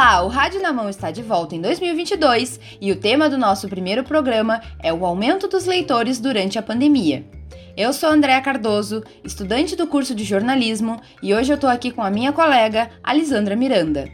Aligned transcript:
Olá, 0.00 0.22
o 0.22 0.28
Rádio 0.28 0.62
na 0.62 0.72
Mão 0.72 0.88
está 0.88 1.10
de 1.10 1.22
volta 1.22 1.54
em 1.54 1.60
2022 1.60 2.58
e 2.80 2.90
o 2.90 2.96
tema 2.96 3.28
do 3.28 3.36
nosso 3.36 3.68
primeiro 3.68 4.02
programa 4.02 4.62
é 4.82 4.90
o 4.90 5.04
aumento 5.04 5.46
dos 5.46 5.66
leitores 5.66 6.18
durante 6.18 6.58
a 6.58 6.62
pandemia. 6.62 7.22
Eu 7.76 7.92
sou 7.92 8.08
Andréa 8.08 8.40
Cardoso, 8.40 9.04
estudante 9.22 9.76
do 9.76 9.86
curso 9.86 10.14
de 10.14 10.24
jornalismo, 10.24 10.98
e 11.22 11.34
hoje 11.34 11.52
eu 11.52 11.56
estou 11.56 11.68
aqui 11.68 11.90
com 11.90 12.02
a 12.02 12.08
minha 12.08 12.32
colega, 12.32 12.90
Alisandra 13.02 13.54
Miranda. 13.54 14.08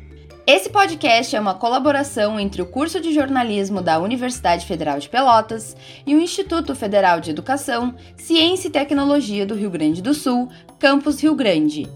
Esse 0.44 0.68
podcast 0.68 1.36
é 1.36 1.40
uma 1.40 1.54
colaboração 1.54 2.40
entre 2.40 2.60
o 2.60 2.66
curso 2.66 3.00
de 3.00 3.14
jornalismo 3.14 3.80
da 3.80 4.00
Universidade 4.00 4.66
Federal 4.66 4.98
de 4.98 5.08
Pelotas 5.08 5.76
e 6.04 6.16
o 6.16 6.20
Instituto 6.20 6.74
Federal 6.74 7.20
de 7.20 7.30
Educação, 7.30 7.94
Ciência 8.16 8.66
e 8.66 8.72
Tecnologia 8.72 9.46
do 9.46 9.54
Rio 9.54 9.70
Grande 9.70 10.02
do 10.02 10.14
Sul, 10.14 10.48
Campus 10.80 11.22
Rio 11.22 11.36
Grande. 11.36 11.88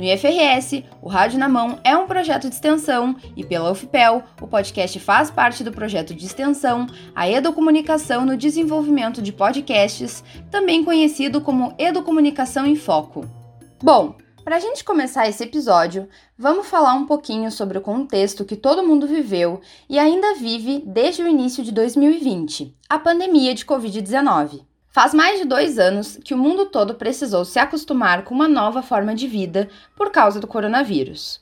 No 0.00 0.06
IFRS, 0.06 0.82
o 1.02 1.10
Rádio 1.10 1.38
na 1.38 1.46
Mão 1.46 1.78
é 1.84 1.94
um 1.94 2.06
projeto 2.06 2.48
de 2.48 2.54
extensão 2.54 3.14
e 3.36 3.44
pela 3.44 3.70
UFPEL, 3.70 4.24
o 4.40 4.46
podcast 4.46 4.98
faz 4.98 5.30
parte 5.30 5.62
do 5.62 5.70
projeto 5.70 6.14
de 6.14 6.24
extensão 6.24 6.86
A 7.14 7.28
Educomunicação 7.28 8.24
no 8.24 8.34
Desenvolvimento 8.34 9.20
de 9.20 9.30
Podcasts, 9.30 10.24
também 10.50 10.82
conhecido 10.82 11.42
como 11.42 11.74
Educomunicação 11.78 12.64
em 12.64 12.76
Foco. 12.76 13.28
Bom, 13.82 14.14
para 14.42 14.56
a 14.56 14.58
gente 14.58 14.82
começar 14.82 15.28
esse 15.28 15.44
episódio, 15.44 16.08
vamos 16.38 16.66
falar 16.66 16.94
um 16.94 17.04
pouquinho 17.04 17.50
sobre 17.50 17.76
o 17.76 17.82
contexto 17.82 18.46
que 18.46 18.56
todo 18.56 18.82
mundo 18.82 19.06
viveu 19.06 19.60
e 19.86 19.98
ainda 19.98 20.34
vive 20.34 20.82
desde 20.86 21.22
o 21.22 21.28
início 21.28 21.62
de 21.62 21.72
2020, 21.72 22.74
a 22.88 22.98
pandemia 22.98 23.54
de 23.54 23.66
Covid-19. 23.66 24.69
Faz 24.92 25.14
mais 25.14 25.38
de 25.38 25.44
dois 25.44 25.78
anos 25.78 26.18
que 26.24 26.34
o 26.34 26.38
mundo 26.38 26.66
todo 26.66 26.96
precisou 26.96 27.44
se 27.44 27.60
acostumar 27.60 28.24
com 28.24 28.34
uma 28.34 28.48
nova 28.48 28.82
forma 28.82 29.14
de 29.14 29.28
vida 29.28 29.68
por 29.94 30.10
causa 30.10 30.40
do 30.40 30.48
coronavírus. 30.48 31.40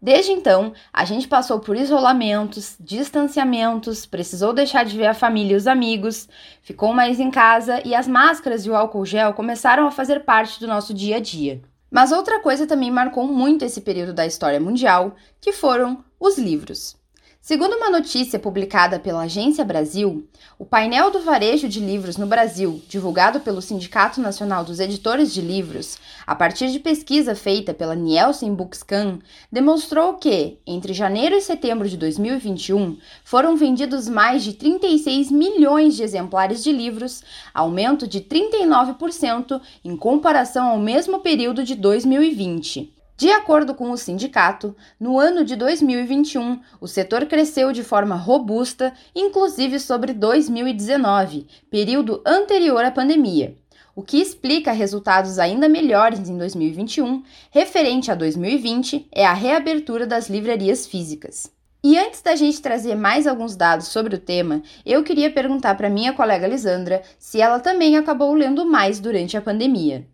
Desde 0.00 0.30
então, 0.30 0.72
a 0.92 1.04
gente 1.04 1.26
passou 1.26 1.58
por 1.58 1.76
isolamentos, 1.76 2.76
distanciamentos, 2.78 4.06
precisou 4.06 4.52
deixar 4.52 4.84
de 4.84 4.96
ver 4.96 5.06
a 5.06 5.14
família 5.14 5.54
e 5.54 5.56
os 5.56 5.66
amigos, 5.66 6.28
ficou 6.62 6.92
mais 6.92 7.18
em 7.18 7.32
casa 7.32 7.82
e 7.84 7.96
as 7.96 8.06
máscaras 8.06 8.64
e 8.64 8.70
o 8.70 8.76
álcool 8.76 9.04
gel 9.04 9.34
começaram 9.34 9.88
a 9.88 9.90
fazer 9.90 10.20
parte 10.20 10.60
do 10.60 10.68
nosso 10.68 10.94
dia 10.94 11.16
a 11.16 11.20
dia. 11.20 11.60
Mas 11.90 12.12
outra 12.12 12.38
coisa 12.38 12.64
também 12.64 12.92
marcou 12.92 13.26
muito 13.26 13.64
esse 13.64 13.80
período 13.80 14.12
da 14.12 14.24
história 14.24 14.60
mundial, 14.60 15.16
que 15.40 15.52
foram 15.52 16.04
os 16.20 16.38
livros. 16.38 16.96
Segundo 17.44 17.76
uma 17.76 17.90
notícia 17.90 18.38
publicada 18.38 18.98
pela 18.98 19.24
Agência 19.24 19.62
Brasil, 19.66 20.26
o 20.58 20.64
painel 20.64 21.10
do 21.10 21.20
varejo 21.20 21.68
de 21.68 21.78
livros 21.78 22.16
no 22.16 22.26
Brasil, 22.26 22.80
divulgado 22.88 23.38
pelo 23.40 23.60
Sindicato 23.60 24.18
Nacional 24.18 24.64
dos 24.64 24.80
Editores 24.80 25.30
de 25.30 25.42
Livros, 25.42 25.98
a 26.26 26.34
partir 26.34 26.68
de 26.68 26.78
pesquisa 26.78 27.34
feita 27.34 27.74
pela 27.74 27.94
Nielsen 27.94 28.54
Bookscan, 28.54 29.18
demonstrou 29.52 30.14
que, 30.14 30.56
entre 30.66 30.94
janeiro 30.94 31.34
e 31.34 31.40
setembro 31.42 31.86
de 31.86 31.98
2021, 31.98 32.96
foram 33.22 33.58
vendidos 33.58 34.08
mais 34.08 34.42
de 34.42 34.54
36 34.54 35.30
milhões 35.30 35.96
de 35.96 36.02
exemplares 36.02 36.64
de 36.64 36.72
livros, 36.72 37.22
aumento 37.52 38.08
de 38.08 38.22
39% 38.22 39.60
em 39.84 39.94
comparação 39.98 40.68
ao 40.68 40.78
mesmo 40.78 41.20
período 41.20 41.62
de 41.62 41.74
2020. 41.74 43.03
De 43.16 43.30
acordo 43.30 43.74
com 43.74 43.90
o 43.90 43.96
sindicato, 43.96 44.74
no 44.98 45.20
ano 45.20 45.44
de 45.44 45.54
2021, 45.54 46.60
o 46.80 46.88
setor 46.88 47.26
cresceu 47.26 47.72
de 47.72 47.84
forma 47.84 48.16
robusta, 48.16 48.92
inclusive 49.14 49.78
sobre 49.78 50.12
2019, 50.12 51.46
período 51.70 52.20
anterior 52.26 52.84
à 52.84 52.90
pandemia, 52.90 53.56
o 53.96 54.02
que 54.02 54.20
explica 54.20 54.72
resultados 54.72 55.38
ainda 55.38 55.68
melhores 55.68 56.28
em 56.28 56.36
2021, 56.36 57.22
referente 57.52 58.10
a 58.10 58.16
2020 58.16 59.06
é 59.12 59.24
a 59.24 59.32
reabertura 59.32 60.04
das 60.04 60.28
livrarias 60.28 60.84
físicas. 60.84 61.52
E 61.82 61.96
antes 61.96 62.20
da 62.20 62.34
gente 62.34 62.60
trazer 62.60 62.96
mais 62.96 63.26
alguns 63.26 63.54
dados 63.54 63.88
sobre 63.88 64.16
o 64.16 64.18
tema, 64.18 64.62
eu 64.84 65.04
queria 65.04 65.30
perguntar 65.30 65.76
para 65.76 65.88
minha 65.88 66.12
colega 66.12 66.48
Lisandra 66.48 67.02
se 67.18 67.40
ela 67.40 67.60
também 67.60 67.96
acabou 67.96 68.34
lendo 68.34 68.66
mais 68.66 68.98
durante 68.98 69.36
a 69.36 69.42
pandemia. 69.42 70.04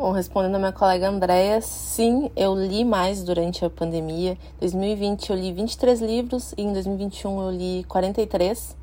Bom, 0.00 0.12
respondendo 0.12 0.54
a 0.54 0.58
minha 0.58 0.72
colega 0.72 1.10
Andréia, 1.10 1.60
sim, 1.60 2.30
eu 2.34 2.54
li 2.54 2.86
mais 2.86 3.22
durante 3.22 3.66
a 3.66 3.68
pandemia. 3.68 4.32
Em 4.56 4.60
2020 4.60 5.28
eu 5.28 5.36
li 5.36 5.52
23 5.52 6.00
livros 6.00 6.54
e 6.56 6.62
em 6.62 6.72
2021 6.72 7.42
eu 7.42 7.50
li 7.50 7.84
43. 7.84 8.70
Uh, 8.70 8.76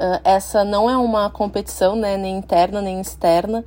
ah, 0.00 0.20
essa 0.24 0.64
não 0.64 0.90
é 0.90 0.96
uma 0.96 1.30
competição, 1.30 1.94
né, 1.94 2.16
nem 2.16 2.38
interna 2.38 2.82
nem 2.82 3.00
externa, 3.00 3.64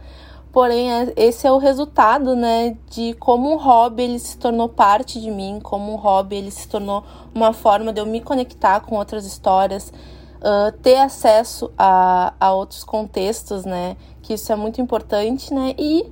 porém 0.52 0.92
é, 0.92 1.14
esse 1.16 1.48
é 1.48 1.52
o 1.54 1.60
resultado, 1.60 2.36
né, 2.36 2.76
de 2.90 3.14
como 3.14 3.50
um 3.54 3.56
hobby 3.56 4.04
ele 4.04 4.20
se 4.20 4.38
tornou 4.38 4.68
parte 4.68 5.22
de 5.22 5.32
mim, 5.32 5.62
como 5.64 5.94
um 5.94 5.96
hobby 5.96 6.36
ele 6.36 6.52
se 6.52 6.68
tornou 6.68 7.06
uma 7.34 7.54
forma 7.54 7.94
de 7.94 8.02
eu 8.02 8.06
me 8.06 8.20
conectar 8.20 8.82
com 8.82 8.98
outras 8.98 9.26
histórias, 9.26 9.94
uh, 10.42 10.78
ter 10.82 10.98
acesso 10.98 11.72
a, 11.78 12.34
a 12.38 12.52
outros 12.52 12.84
contextos, 12.84 13.64
né, 13.64 13.96
que 14.22 14.34
isso 14.34 14.52
é 14.52 14.56
muito 14.56 14.82
importante, 14.82 15.54
né, 15.54 15.74
e 15.78 16.06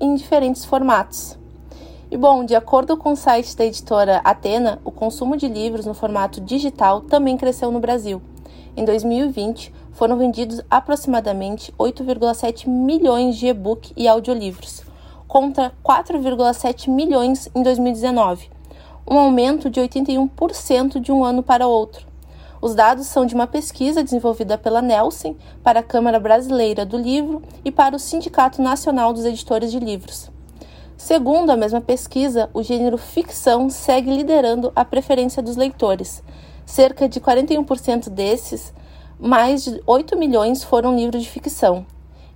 em, 0.00 0.14
diferentes 0.14 0.64
formatos. 0.64 1.38
E 2.10 2.16
bom, 2.16 2.44
de 2.44 2.56
acordo 2.56 2.96
com 2.96 3.12
o 3.12 3.16
site 3.16 3.56
da 3.56 3.64
editora 3.64 4.20
Atena, 4.24 4.80
o 4.84 4.90
consumo 4.90 5.36
de 5.36 5.46
livros 5.46 5.86
no 5.86 5.94
formato 5.94 6.40
digital 6.40 7.02
também 7.02 7.36
cresceu 7.36 7.70
no 7.70 7.78
Brasil. 7.78 8.20
Em 8.76 8.84
2020, 8.84 9.72
foram 9.92 10.16
vendidos 10.16 10.60
aproximadamente 10.70 11.72
8,7 11.78 12.68
milhões 12.68 13.36
de 13.36 13.46
e-book 13.46 13.92
e 13.96 14.08
audiolivros, 14.08 14.82
contra 15.28 15.72
4,7 15.84 16.88
milhões 16.90 17.48
em 17.54 17.62
2019, 17.62 18.48
um 19.08 19.18
aumento 19.18 19.70
de 19.70 19.80
81% 19.80 20.98
de 20.98 21.12
um 21.12 21.24
ano 21.24 21.42
para 21.42 21.68
outro. 21.68 22.09
Os 22.62 22.74
dados 22.74 23.06
são 23.06 23.24
de 23.24 23.34
uma 23.34 23.46
pesquisa 23.46 24.04
desenvolvida 24.04 24.58
pela 24.58 24.82
Nelson 24.82 25.34
para 25.62 25.80
a 25.80 25.82
Câmara 25.82 26.20
Brasileira 26.20 26.84
do 26.84 26.98
Livro 26.98 27.42
e 27.64 27.72
para 27.72 27.96
o 27.96 27.98
Sindicato 27.98 28.60
Nacional 28.60 29.14
dos 29.14 29.24
Editores 29.24 29.72
de 29.72 29.80
Livros. 29.80 30.30
Segundo 30.94 31.48
a 31.48 31.56
mesma 31.56 31.80
pesquisa, 31.80 32.50
o 32.52 32.62
gênero 32.62 32.98
ficção 32.98 33.70
segue 33.70 34.14
liderando 34.14 34.70
a 34.76 34.84
preferência 34.84 35.42
dos 35.42 35.56
leitores. 35.56 36.22
Cerca 36.66 37.08
de 37.08 37.18
41% 37.18 38.10
desses, 38.10 38.74
mais 39.18 39.64
de 39.64 39.80
8 39.86 40.18
milhões, 40.18 40.62
foram 40.62 40.94
livros 40.94 41.22
de 41.22 41.30
ficção. 41.30 41.86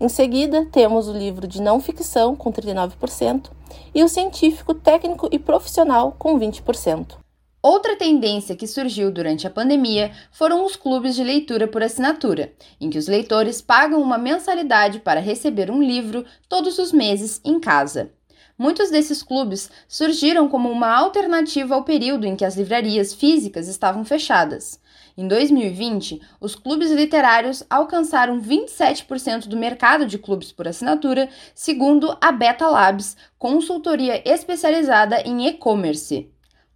Em 0.01 0.09
seguida, 0.09 0.67
temos 0.73 1.07
o 1.07 1.13
livro 1.13 1.47
de 1.47 1.61
não 1.61 1.79
ficção, 1.79 2.35
com 2.35 2.51
39%, 2.51 3.51
e 3.95 4.03
o 4.03 4.09
científico, 4.09 4.73
técnico 4.73 5.29
e 5.31 5.39
profissional, 5.39 6.17
com 6.19 6.39
20%. 6.39 7.24
Outra 7.65 7.97
tendência 7.97 8.55
que 8.55 8.67
surgiu 8.67 9.11
durante 9.11 9.47
a 9.47 9.51
pandemia 9.51 10.13
foram 10.31 10.67
os 10.67 10.77
clubes 10.77 11.15
de 11.15 11.25
leitura 11.25 11.67
por 11.67 11.83
assinatura, 11.83 12.53
em 12.79 12.91
que 12.91 12.99
os 12.99 13.09
leitores 13.09 13.63
pagam 13.63 14.03
uma 14.03 14.19
mensalidade 14.19 14.99
para 14.99 15.19
receber 15.19 15.71
um 15.71 15.83
livro 15.83 16.27
todos 16.47 16.79
os 16.79 16.93
meses 16.93 17.41
em 17.43 17.59
casa. 17.59 18.13
Muitos 18.59 18.91
desses 18.91 19.23
clubes 19.23 19.71
surgiram 19.89 20.47
como 20.47 20.71
uma 20.71 20.95
alternativa 20.95 21.75
ao 21.75 21.85
período 21.85 22.27
em 22.27 22.37
que 22.37 22.45
as 22.45 22.55
livrarias 22.55 23.15
físicas 23.15 23.67
estavam 23.67 24.05
fechadas. 24.05 24.79
Em 25.17 25.27
2020, 25.27 26.21
os 26.43 26.55
clubes 26.55 26.91
literários 26.91 27.65
alcançaram 27.71 28.43
27% 28.43 29.49
do 29.49 29.57
mercado 29.57 30.05
de 30.05 30.19
clubes 30.19 30.53
por 30.53 30.69
assinatura, 30.69 31.31
segundo 31.55 32.15
a 32.21 32.31
Beta 32.31 32.67
Labs, 32.67 33.17
consultoria 33.39 34.23
especializada 34.29 35.23
em 35.23 35.47
e-commerce 35.47 36.34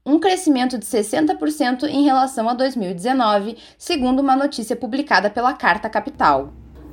um 0.08 0.18
crescimento 0.18 0.78
de 0.78 0.86
60% 0.86 1.84
em 1.84 2.02
relação 2.02 2.48
a 2.48 2.54
2019, 2.54 3.58
segundo 3.76 4.20
uma 4.20 4.34
notícia 4.34 4.74
publicada 4.74 5.28
pela 5.28 5.52
Carta 5.52 5.86
Capital. 5.90 6.48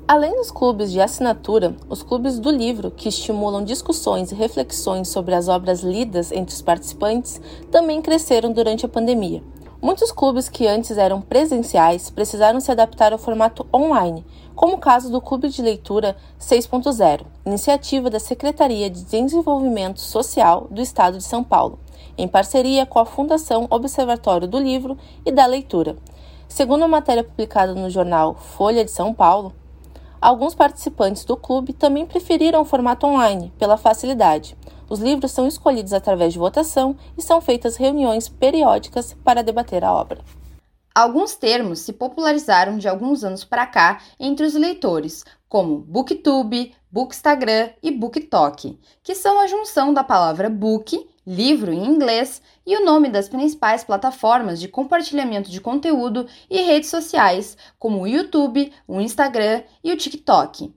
Além 0.06 0.36
dos 0.36 0.52
clubes 0.52 0.92
de 0.92 1.00
assinatura, 1.00 1.74
os 1.90 2.04
clubes 2.04 2.38
do 2.38 2.52
livro, 2.52 2.92
que 2.92 3.08
estimulam 3.08 3.64
discussões 3.64 4.34
e 4.34 4.36
reflexões 4.36 5.08
sobre 5.08 5.34
as 5.34 5.48
obras 5.48 5.80
lidas 5.80 6.30
entre 6.30 6.54
os 6.54 6.62
participantes, 6.62 7.40
também 7.72 8.02
cresceram 8.02 8.52
durante 8.52 8.86
a 8.86 8.90
pandemia. 8.90 9.42
Muitos 9.82 10.12
clubes 10.12 10.50
que 10.50 10.68
antes 10.68 10.98
eram 10.98 11.22
presenciais 11.22 12.10
precisaram 12.10 12.60
se 12.60 12.70
adaptar 12.70 13.14
ao 13.14 13.18
formato 13.18 13.66
online, 13.74 14.26
como 14.56 14.76
o 14.76 14.80
caso 14.80 15.12
do 15.12 15.20
Clube 15.20 15.50
de 15.50 15.62
Leitura 15.62 16.16
6.0, 16.40 17.26
iniciativa 17.46 18.10
da 18.10 18.20
Secretaria 18.20 18.90
de 18.90 19.04
Desenvolvimento 19.04 20.00
Social 20.00 20.68
do 20.72 20.82
Estado 20.82 21.18
de 21.18 21.24
São 21.24 21.44
Paulo, 21.44 21.78
em 22.18 22.28
parceria 22.28 22.86
com 22.86 22.98
a 22.98 23.06
Fundação 23.06 23.68
Observatório 23.70 24.48
do 24.48 24.58
Livro 24.58 24.98
e 25.26 25.32
da 25.32 25.46
Leitura. 25.46 25.98
Segundo 26.48 26.82
uma 26.82 26.88
matéria 26.88 27.24
publicada 27.24 27.76
no 27.76 27.90
jornal 27.90 28.36
Folha 28.36 28.86
de 28.86 28.92
São 28.92 29.14
Paulo, 29.14 29.54
alguns 30.22 30.56
participantes 30.56 31.26
do 31.26 31.36
clube 31.36 31.74
também 31.74 32.06
preferiram 32.06 32.62
o 32.62 32.66
formato 32.66 33.06
online 33.06 33.52
pela 33.60 33.76
facilidade. 33.76 34.56
Os 34.90 35.00
livros 35.00 35.32
são 35.32 35.48
escolhidos 35.48 35.92
através 35.92 36.32
de 36.32 36.40
votação 36.40 36.96
e 37.18 37.22
são 37.22 37.42
feitas 37.42 37.76
reuniões 37.76 38.30
periódicas 38.30 39.16
para 39.24 39.44
debater 39.44 39.84
a 39.84 39.94
obra. 39.94 40.22
Alguns 40.96 41.36
termos 41.36 41.80
se 41.80 41.92
popularizaram 41.92 42.78
de 42.78 42.88
alguns 42.88 43.26
anos 43.26 43.44
para 43.44 43.68
cá 43.68 44.02
entre 44.18 44.46
os 44.46 44.54
leitores, 44.54 45.26
como 45.50 45.80
booktube, 45.80 46.74
bookstagram 46.90 47.72
e 47.84 47.92
booktalk, 47.92 48.80
que 49.04 49.14
são 49.14 49.38
a 49.42 49.46
junção 49.46 49.94
da 49.94 50.06
palavra 50.06 50.50
book 50.50 51.06
livro 51.28 51.74
em 51.74 51.86
inglês 51.86 52.42
e 52.66 52.78
o 52.78 52.86
nome 52.86 53.10
das 53.10 53.28
principais 53.28 53.84
plataformas 53.84 54.58
de 54.58 54.70
compartilhamento 54.70 55.52
de 55.52 55.60
conteúdo 55.60 56.28
e 56.50 56.62
redes 56.62 56.90
sociais, 56.90 57.58
como 57.78 58.02
o 58.02 58.08
YouTube, 58.08 58.72
o 58.88 59.02
Instagram 59.02 59.64
e 59.84 59.92
o 59.92 59.98
TikTok. 59.98 60.74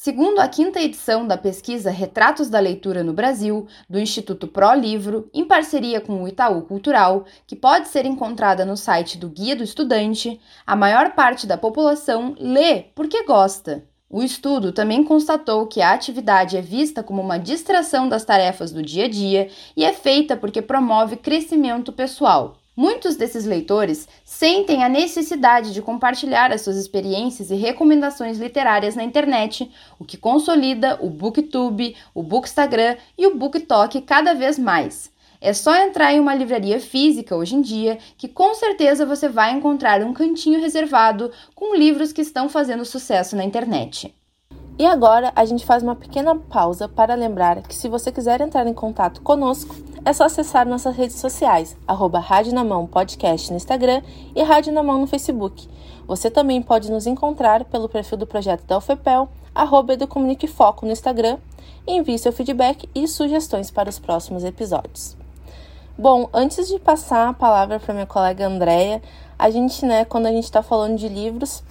Segundo 0.00 0.38
a 0.38 0.46
quinta 0.46 0.80
edição 0.80 1.26
da 1.26 1.36
pesquisa 1.36 1.90
Retratos 1.90 2.48
da 2.48 2.60
Leitura 2.60 3.02
no 3.02 3.12
Brasil, 3.12 3.66
do 3.90 3.98
Instituto 3.98 4.46
Pro 4.46 4.72
Livro, 4.72 5.28
em 5.34 5.44
parceria 5.44 6.00
com 6.00 6.22
o 6.22 6.28
Itaú 6.28 6.62
Cultural, 6.62 7.24
que 7.44 7.56
pode 7.56 7.88
ser 7.88 8.06
encontrada 8.06 8.64
no 8.64 8.76
site 8.76 9.18
do 9.18 9.28
Guia 9.28 9.56
do 9.56 9.64
Estudante, 9.64 10.40
a 10.64 10.76
maior 10.76 11.16
parte 11.16 11.48
da 11.48 11.58
população 11.58 12.36
lê 12.38 12.84
porque 12.94 13.24
gosta. 13.24 13.84
O 14.08 14.22
estudo 14.22 14.70
também 14.70 15.02
constatou 15.02 15.66
que 15.66 15.82
a 15.82 15.92
atividade 15.92 16.56
é 16.56 16.62
vista 16.62 17.02
como 17.02 17.20
uma 17.20 17.36
distração 17.36 18.08
das 18.08 18.24
tarefas 18.24 18.70
do 18.70 18.80
dia 18.80 19.06
a 19.06 19.08
dia 19.08 19.50
e 19.76 19.84
é 19.84 19.92
feita 19.92 20.36
porque 20.36 20.62
promove 20.62 21.16
crescimento 21.16 21.92
pessoal. 21.92 22.57
Muitos 22.80 23.16
desses 23.16 23.44
leitores 23.44 24.06
sentem 24.24 24.84
a 24.84 24.88
necessidade 24.88 25.74
de 25.74 25.82
compartilhar 25.82 26.52
as 26.52 26.60
suas 26.60 26.76
experiências 26.76 27.50
e 27.50 27.56
recomendações 27.56 28.38
literárias 28.38 28.94
na 28.94 29.02
internet, 29.02 29.68
o 29.98 30.04
que 30.04 30.16
consolida 30.16 30.96
o 31.02 31.10
Booktube, 31.10 31.96
o 32.14 32.22
Bookstagram 32.22 32.96
e 33.18 33.26
o 33.26 33.34
BookTok 33.34 34.00
cada 34.02 34.32
vez 34.32 34.60
mais. 34.60 35.10
É 35.40 35.52
só 35.52 35.74
entrar 35.74 36.14
em 36.14 36.20
uma 36.20 36.36
livraria 36.36 36.78
física 36.78 37.34
hoje 37.34 37.56
em 37.56 37.62
dia 37.62 37.98
que 38.16 38.28
com 38.28 38.54
certeza 38.54 39.04
você 39.04 39.28
vai 39.28 39.50
encontrar 39.50 40.00
um 40.04 40.12
cantinho 40.12 40.60
reservado 40.60 41.32
com 41.56 41.74
livros 41.74 42.12
que 42.12 42.22
estão 42.22 42.48
fazendo 42.48 42.84
sucesso 42.84 43.34
na 43.34 43.42
internet. 43.42 44.14
E 44.78 44.86
agora 44.86 45.32
a 45.34 45.44
gente 45.44 45.66
faz 45.66 45.82
uma 45.82 45.96
pequena 45.96 46.36
pausa 46.36 46.88
para 46.88 47.16
lembrar 47.16 47.62
que 47.62 47.74
se 47.74 47.88
você 47.88 48.12
quiser 48.12 48.40
entrar 48.40 48.64
em 48.64 48.72
contato 48.72 49.20
conosco, 49.22 49.74
é 50.04 50.12
só 50.12 50.26
acessar 50.26 50.68
nossas 50.68 50.94
redes 50.94 51.16
sociais, 51.16 51.76
arroba 51.84 52.20
Rádio 52.20 52.54
na 52.54 52.62
Mão 52.62 52.86
Podcast 52.86 53.50
no 53.50 53.56
Instagram 53.56 54.02
e 54.36 54.42
Rádio 54.44 54.72
na 54.72 54.80
Mão 54.80 55.00
no 55.00 55.08
Facebook. 55.08 55.68
Você 56.06 56.30
também 56.30 56.62
pode 56.62 56.92
nos 56.92 57.08
encontrar 57.08 57.64
pelo 57.64 57.88
perfil 57.88 58.18
do 58.18 58.26
projeto 58.26 58.64
da 58.66 58.78
UFEPEL, 58.78 59.28
arroba 59.52 59.94
Foco 60.46 60.86
no 60.86 60.92
Instagram, 60.92 61.38
e 61.84 61.96
envie 61.96 62.16
seu 62.16 62.32
feedback 62.32 62.88
e 62.94 63.08
sugestões 63.08 63.72
para 63.72 63.90
os 63.90 63.98
próximos 63.98 64.44
episódios. 64.44 65.16
Bom, 65.98 66.28
antes 66.32 66.68
de 66.68 66.78
passar 66.78 67.28
a 67.28 67.32
palavra 67.32 67.80
para 67.80 67.94
minha 67.94 68.06
colega 68.06 68.46
Andréia, 68.46 69.02
a 69.36 69.50
gente, 69.50 69.84
né, 69.84 70.04
quando 70.04 70.26
a 70.26 70.30
gente 70.30 70.44
está 70.44 70.62
falando 70.62 70.96
de 70.96 71.08
livros 71.08 71.64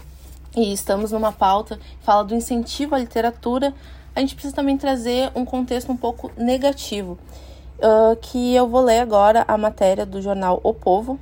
e 0.57 0.73
estamos 0.73 1.11
numa 1.11 1.31
pauta 1.31 1.77
que 1.77 2.03
fala 2.03 2.23
do 2.23 2.33
incentivo 2.33 2.95
à 2.95 2.97
literatura, 2.97 3.75
a 4.15 4.19
gente 4.19 4.33
precisa 4.33 4.55
também 4.55 4.75
trazer 4.75 5.31
um 5.35 5.45
contexto 5.45 5.91
um 5.91 5.95
pouco 5.95 6.31
negativo 6.35 7.15
uh, 7.77 8.15
que 8.19 8.55
eu 8.55 8.67
vou 8.67 8.81
ler 8.81 8.99
agora 8.99 9.45
a 9.47 9.55
matéria 9.55 10.03
do 10.03 10.19
jornal 10.19 10.59
O 10.63 10.73
Povo, 10.73 11.19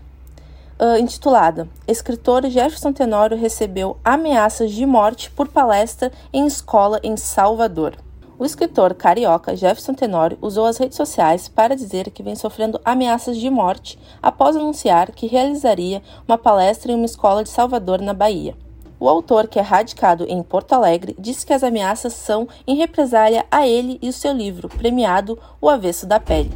uh, 0.80 0.98
intitulada 0.98 1.68
Escritor 1.86 2.50
Jefferson 2.50 2.94
Tenório 2.94 3.38
recebeu 3.38 3.98
ameaças 4.06 4.72
de 4.72 4.86
morte 4.86 5.30
por 5.30 5.50
palestra 5.50 6.14
em 6.32 6.48
escola 6.48 7.02
em 7.04 7.18
Salvador. 7.18 7.98
O 8.40 8.46
escritor 8.46 8.94
carioca 8.94 9.54
Jefferson 9.54 9.94
Tenório 9.94 10.38
usou 10.42 10.66
as 10.66 10.78
redes 10.78 10.96
sociais 10.96 11.50
para 11.50 11.76
dizer 11.76 12.10
que 12.12 12.24
vem 12.24 12.38
sofrendo 12.38 12.80
ameaças 12.86 13.36
de 13.36 13.50
morte 13.50 14.00
após 14.24 14.56
anunciar 14.56 15.12
que 15.12 15.28
realizaria 15.28 16.02
uma 16.26 16.38
palestra 16.38 16.94
em 16.94 16.96
uma 16.96 17.06
escola 17.06 17.44
de 17.44 17.50
Salvador, 17.50 18.02
na 18.02 18.14
Bahia. 18.14 18.56
O 19.00 19.10
autor, 19.10 19.48
que 19.48 19.60
é 19.60 19.62
radicado 19.62 20.26
em 20.28 20.42
Porto 20.42 20.74
Alegre, 20.74 21.16
disse 21.20 21.46
que 21.46 21.54
as 21.54 21.64
ameaças 21.64 22.14
são 22.14 22.48
em 22.66 22.76
represália 22.76 23.46
a 23.52 23.68
ele 23.68 24.00
e 24.02 24.08
o 24.08 24.14
seu 24.14 24.32
livro, 24.32 24.70
premiado 24.70 25.38
O 25.60 25.70
Avesso 25.70 26.06
da 26.06 26.20
Pele, 26.20 26.52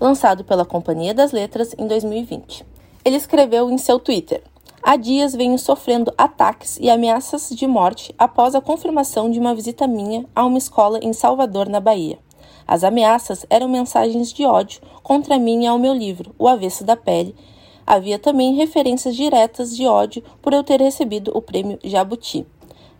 lançado 0.00 0.42
pela 0.42 0.64
Companhia 0.64 1.14
das 1.14 1.30
Letras 1.30 1.74
em 1.78 1.86
2020. 1.86 2.64
Ele 3.04 3.16
escreveu 3.16 3.70
em 3.70 3.78
seu 3.78 4.00
Twitter: 4.00 4.42
Há 4.82 4.96
dias 4.96 5.34
venho 5.34 5.58
sofrendo 5.58 6.12
ataques 6.18 6.78
e 6.80 6.90
ameaças 6.90 7.48
de 7.50 7.66
morte 7.66 8.14
após 8.18 8.54
a 8.54 8.60
confirmação 8.60 9.30
de 9.30 9.38
uma 9.38 9.54
visita 9.54 9.86
minha 9.86 10.26
a 10.34 10.44
uma 10.44 10.58
escola 10.58 10.98
em 11.00 11.12
Salvador, 11.12 11.68
na 11.68 11.80
Bahia. 11.80 12.18
As 12.66 12.82
ameaças 12.82 13.46
eram 13.48 13.68
mensagens 13.68 14.32
de 14.32 14.44
ódio 14.44 14.80
contra 15.02 15.38
mim 15.38 15.64
e 15.64 15.66
ao 15.66 15.78
meu 15.78 15.94
livro, 15.94 16.34
O 16.38 16.48
Avesso 16.48 16.82
da 16.82 16.96
Pele, 16.96 17.34
Havia 17.86 18.18
também 18.18 18.54
referências 18.54 19.14
diretas 19.14 19.76
de 19.76 19.86
ódio 19.86 20.22
por 20.40 20.52
eu 20.52 20.64
ter 20.64 20.80
recebido 20.80 21.30
o 21.34 21.42
prêmio 21.42 21.78
Jabuti. 21.84 22.46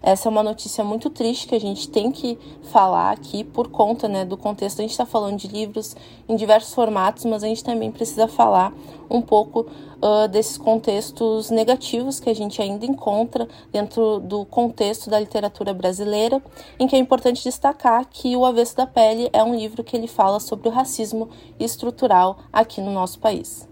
Essa 0.07 0.29
é 0.29 0.31
uma 0.31 0.43
notícia 0.43 0.85
muito 0.85 1.09
triste 1.09 1.49
que 1.49 1.55
a 1.55 1.59
gente 1.59 1.89
tem 1.89 2.13
que 2.13 2.39
falar 2.65 3.11
aqui 3.11 3.43
por 3.43 3.69
conta 3.69 4.07
né, 4.07 4.23
do 4.23 4.37
contexto. 4.37 4.81
A 4.81 4.83
gente 4.83 4.91
está 4.91 5.07
falando 5.07 5.39
de 5.39 5.49
livros 5.49 5.97
em 6.29 6.37
diversos 6.37 6.75
formatos, 6.75 7.25
mas 7.25 7.43
a 7.43 7.47
gente 7.47 7.65
também 7.65 7.91
precisa 7.91 8.29
falar 8.29 8.75
um 9.09 9.23
pouco 9.23 9.61
uh, 9.61 10.29
desses 10.29 10.59
contextos 10.59 11.49
negativos 11.49 12.21
que 12.21 12.29
a 12.29 12.35
gente 12.35 12.61
ainda 12.61 12.85
encontra 12.85 13.49
dentro 13.73 14.21
do 14.21 14.45
contexto 14.45 15.09
da 15.09 15.19
literatura 15.19 15.73
brasileira, 15.73 16.43
em 16.79 16.87
que 16.87 16.95
é 16.95 16.99
importante 16.99 17.43
destacar 17.43 18.07
que 18.07 18.37
O 18.37 18.45
Avesso 18.45 18.77
da 18.77 18.87
Pele 18.87 19.31
é 19.33 19.43
um 19.43 19.55
livro 19.55 19.83
que 19.83 19.97
ele 19.97 20.07
fala 20.07 20.39
sobre 20.39 20.69
o 20.69 20.71
racismo 20.71 21.31
estrutural 21.59 22.41
aqui 22.53 22.83
no 22.83 22.93
nosso 22.93 23.19
país. 23.19 23.67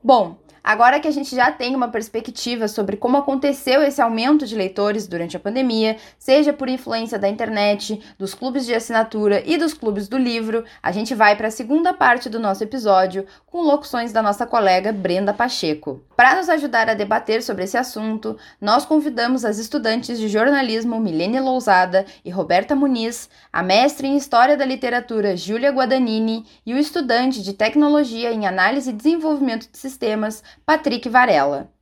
Bom, 0.00 0.36
Agora 0.64 1.00
que 1.00 1.08
a 1.08 1.10
gente 1.10 1.34
já 1.34 1.50
tem 1.50 1.74
uma 1.74 1.88
perspectiva 1.88 2.68
sobre 2.68 2.96
como 2.96 3.16
aconteceu 3.16 3.82
esse 3.82 4.00
aumento 4.00 4.46
de 4.46 4.54
leitores 4.54 5.08
durante 5.08 5.36
a 5.36 5.40
pandemia, 5.40 5.96
seja 6.16 6.52
por 6.52 6.68
influência 6.68 7.18
da 7.18 7.28
internet, 7.28 8.00
dos 8.16 8.32
clubes 8.32 8.64
de 8.64 8.72
assinatura 8.72 9.42
e 9.44 9.56
dos 9.56 9.74
clubes 9.74 10.06
do 10.06 10.16
livro, 10.16 10.64
a 10.80 10.92
gente 10.92 11.14
vai 11.14 11.34
para 11.34 11.48
a 11.48 11.50
segunda 11.50 11.92
parte 11.92 12.28
do 12.28 12.38
nosso 12.38 12.62
episódio 12.62 13.26
com 13.46 13.62
locuções 13.62 14.12
da 14.12 14.22
nossa 14.22 14.46
colega 14.46 14.92
Brenda 14.92 15.34
Pacheco. 15.34 16.00
Para 16.16 16.36
nos 16.36 16.48
ajudar 16.48 16.88
a 16.88 16.94
debater 16.94 17.42
sobre 17.42 17.64
esse 17.64 17.76
assunto, 17.76 18.36
nós 18.60 18.84
convidamos 18.84 19.44
as 19.44 19.58
estudantes 19.58 20.18
de 20.18 20.28
jornalismo 20.28 21.00
Milene 21.00 21.40
Lousada 21.40 22.06
e 22.24 22.30
Roberta 22.30 22.76
Muniz, 22.76 23.28
a 23.52 23.62
mestre 23.62 24.06
em 24.06 24.16
História 24.16 24.56
da 24.56 24.64
Literatura 24.64 25.36
Júlia 25.36 25.72
Guadagnini 25.72 26.46
e 26.64 26.72
o 26.72 26.78
estudante 26.78 27.42
de 27.42 27.52
Tecnologia 27.52 28.32
em 28.32 28.46
Análise 28.46 28.90
e 28.90 28.92
Desenvolvimento 28.92 29.68
de 29.68 29.76
Sistemas 29.76 30.42
Patrick 30.64 31.08
Varela. 31.08 31.72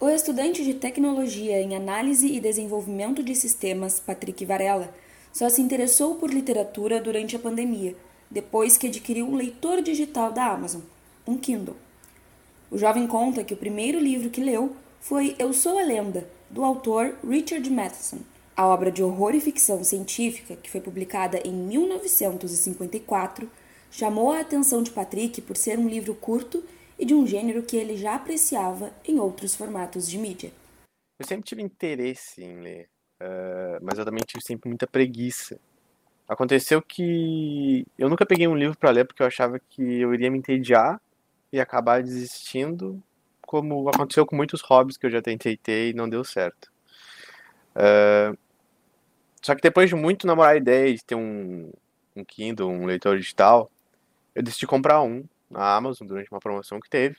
O 0.00 0.08
estudante 0.08 0.64
de 0.64 0.74
tecnologia 0.74 1.60
em 1.60 1.74
análise 1.76 2.26
e 2.26 2.40
desenvolvimento 2.40 3.22
de 3.22 3.34
sistemas, 3.34 4.00
Patrick 4.00 4.44
Varela, 4.44 4.92
só 5.32 5.48
se 5.48 5.60
interessou 5.60 6.14
por 6.14 6.30
literatura 6.30 7.00
durante 7.00 7.36
a 7.36 7.38
pandemia, 7.38 7.94
depois 8.30 8.78
que 8.78 8.86
adquiriu 8.86 9.26
um 9.26 9.36
leitor 9.36 9.82
digital 9.82 10.32
da 10.32 10.46
Amazon, 10.46 10.80
um 11.26 11.36
Kindle. 11.36 11.76
O 12.70 12.78
jovem 12.78 13.06
conta 13.06 13.44
que 13.44 13.54
o 13.54 13.56
primeiro 13.56 13.98
livro 13.98 14.30
que 14.30 14.40
leu 14.40 14.74
foi 15.00 15.36
Eu 15.38 15.52
Sou 15.52 15.78
a 15.78 15.82
Lenda, 15.82 16.26
do 16.56 16.64
autor 16.64 17.14
Richard 17.22 17.68
Matheson. 17.70 18.20
A 18.56 18.66
obra 18.66 18.90
de 18.90 19.02
horror 19.02 19.34
e 19.34 19.40
ficção 19.42 19.84
científica, 19.84 20.56
que 20.56 20.70
foi 20.70 20.80
publicada 20.80 21.38
em 21.46 21.52
1954, 21.52 23.50
chamou 23.90 24.32
a 24.32 24.40
atenção 24.40 24.82
de 24.82 24.90
Patrick 24.90 25.42
por 25.42 25.54
ser 25.54 25.78
um 25.78 25.86
livro 25.86 26.14
curto 26.14 26.64
e 26.98 27.04
de 27.04 27.12
um 27.14 27.26
gênero 27.26 27.62
que 27.62 27.76
ele 27.76 27.94
já 27.94 28.14
apreciava 28.14 28.90
em 29.06 29.20
outros 29.20 29.54
formatos 29.54 30.08
de 30.08 30.16
mídia. 30.16 30.50
Eu 31.18 31.26
sempre 31.26 31.44
tive 31.44 31.60
interesse 31.60 32.42
em 32.42 32.58
ler, 32.58 32.88
uh, 33.20 33.78
mas 33.82 33.98
eu 33.98 34.04
também 34.06 34.24
tive 34.26 34.42
sempre 34.42 34.70
muita 34.70 34.86
preguiça. 34.86 35.60
Aconteceu 36.26 36.80
que 36.80 37.86
eu 37.98 38.08
nunca 38.08 38.24
peguei 38.24 38.48
um 38.48 38.56
livro 38.56 38.78
para 38.78 38.90
ler 38.90 39.04
porque 39.04 39.22
eu 39.22 39.26
achava 39.26 39.58
que 39.58 40.00
eu 40.00 40.14
iria 40.14 40.30
me 40.30 40.38
entediar 40.38 40.98
e 41.52 41.60
acabar 41.60 42.02
desistindo 42.02 43.02
como 43.46 43.88
aconteceu 43.88 44.26
com 44.26 44.36
muitos 44.36 44.60
hobbies 44.60 44.96
que 44.96 45.06
eu 45.06 45.10
já 45.10 45.22
tentei 45.22 45.56
ter 45.56 45.90
e 45.90 45.94
não 45.94 46.08
deu 46.08 46.24
certo. 46.24 46.70
Uh, 47.74 48.36
só 49.40 49.54
que 49.54 49.62
depois 49.62 49.88
de 49.88 49.94
muito 49.94 50.26
namorar 50.26 50.54
a 50.54 50.56
ideia 50.56 50.92
de 50.92 51.04
ter 51.04 51.14
um, 51.14 51.70
um 52.14 52.24
Kindle, 52.24 52.68
um 52.68 52.84
leitor 52.84 53.16
digital, 53.16 53.70
eu 54.34 54.42
decidi 54.42 54.66
comprar 54.66 55.00
um 55.02 55.24
na 55.48 55.76
Amazon 55.76 56.06
durante 56.06 56.30
uma 56.30 56.40
promoção 56.40 56.80
que 56.80 56.90
teve. 56.90 57.16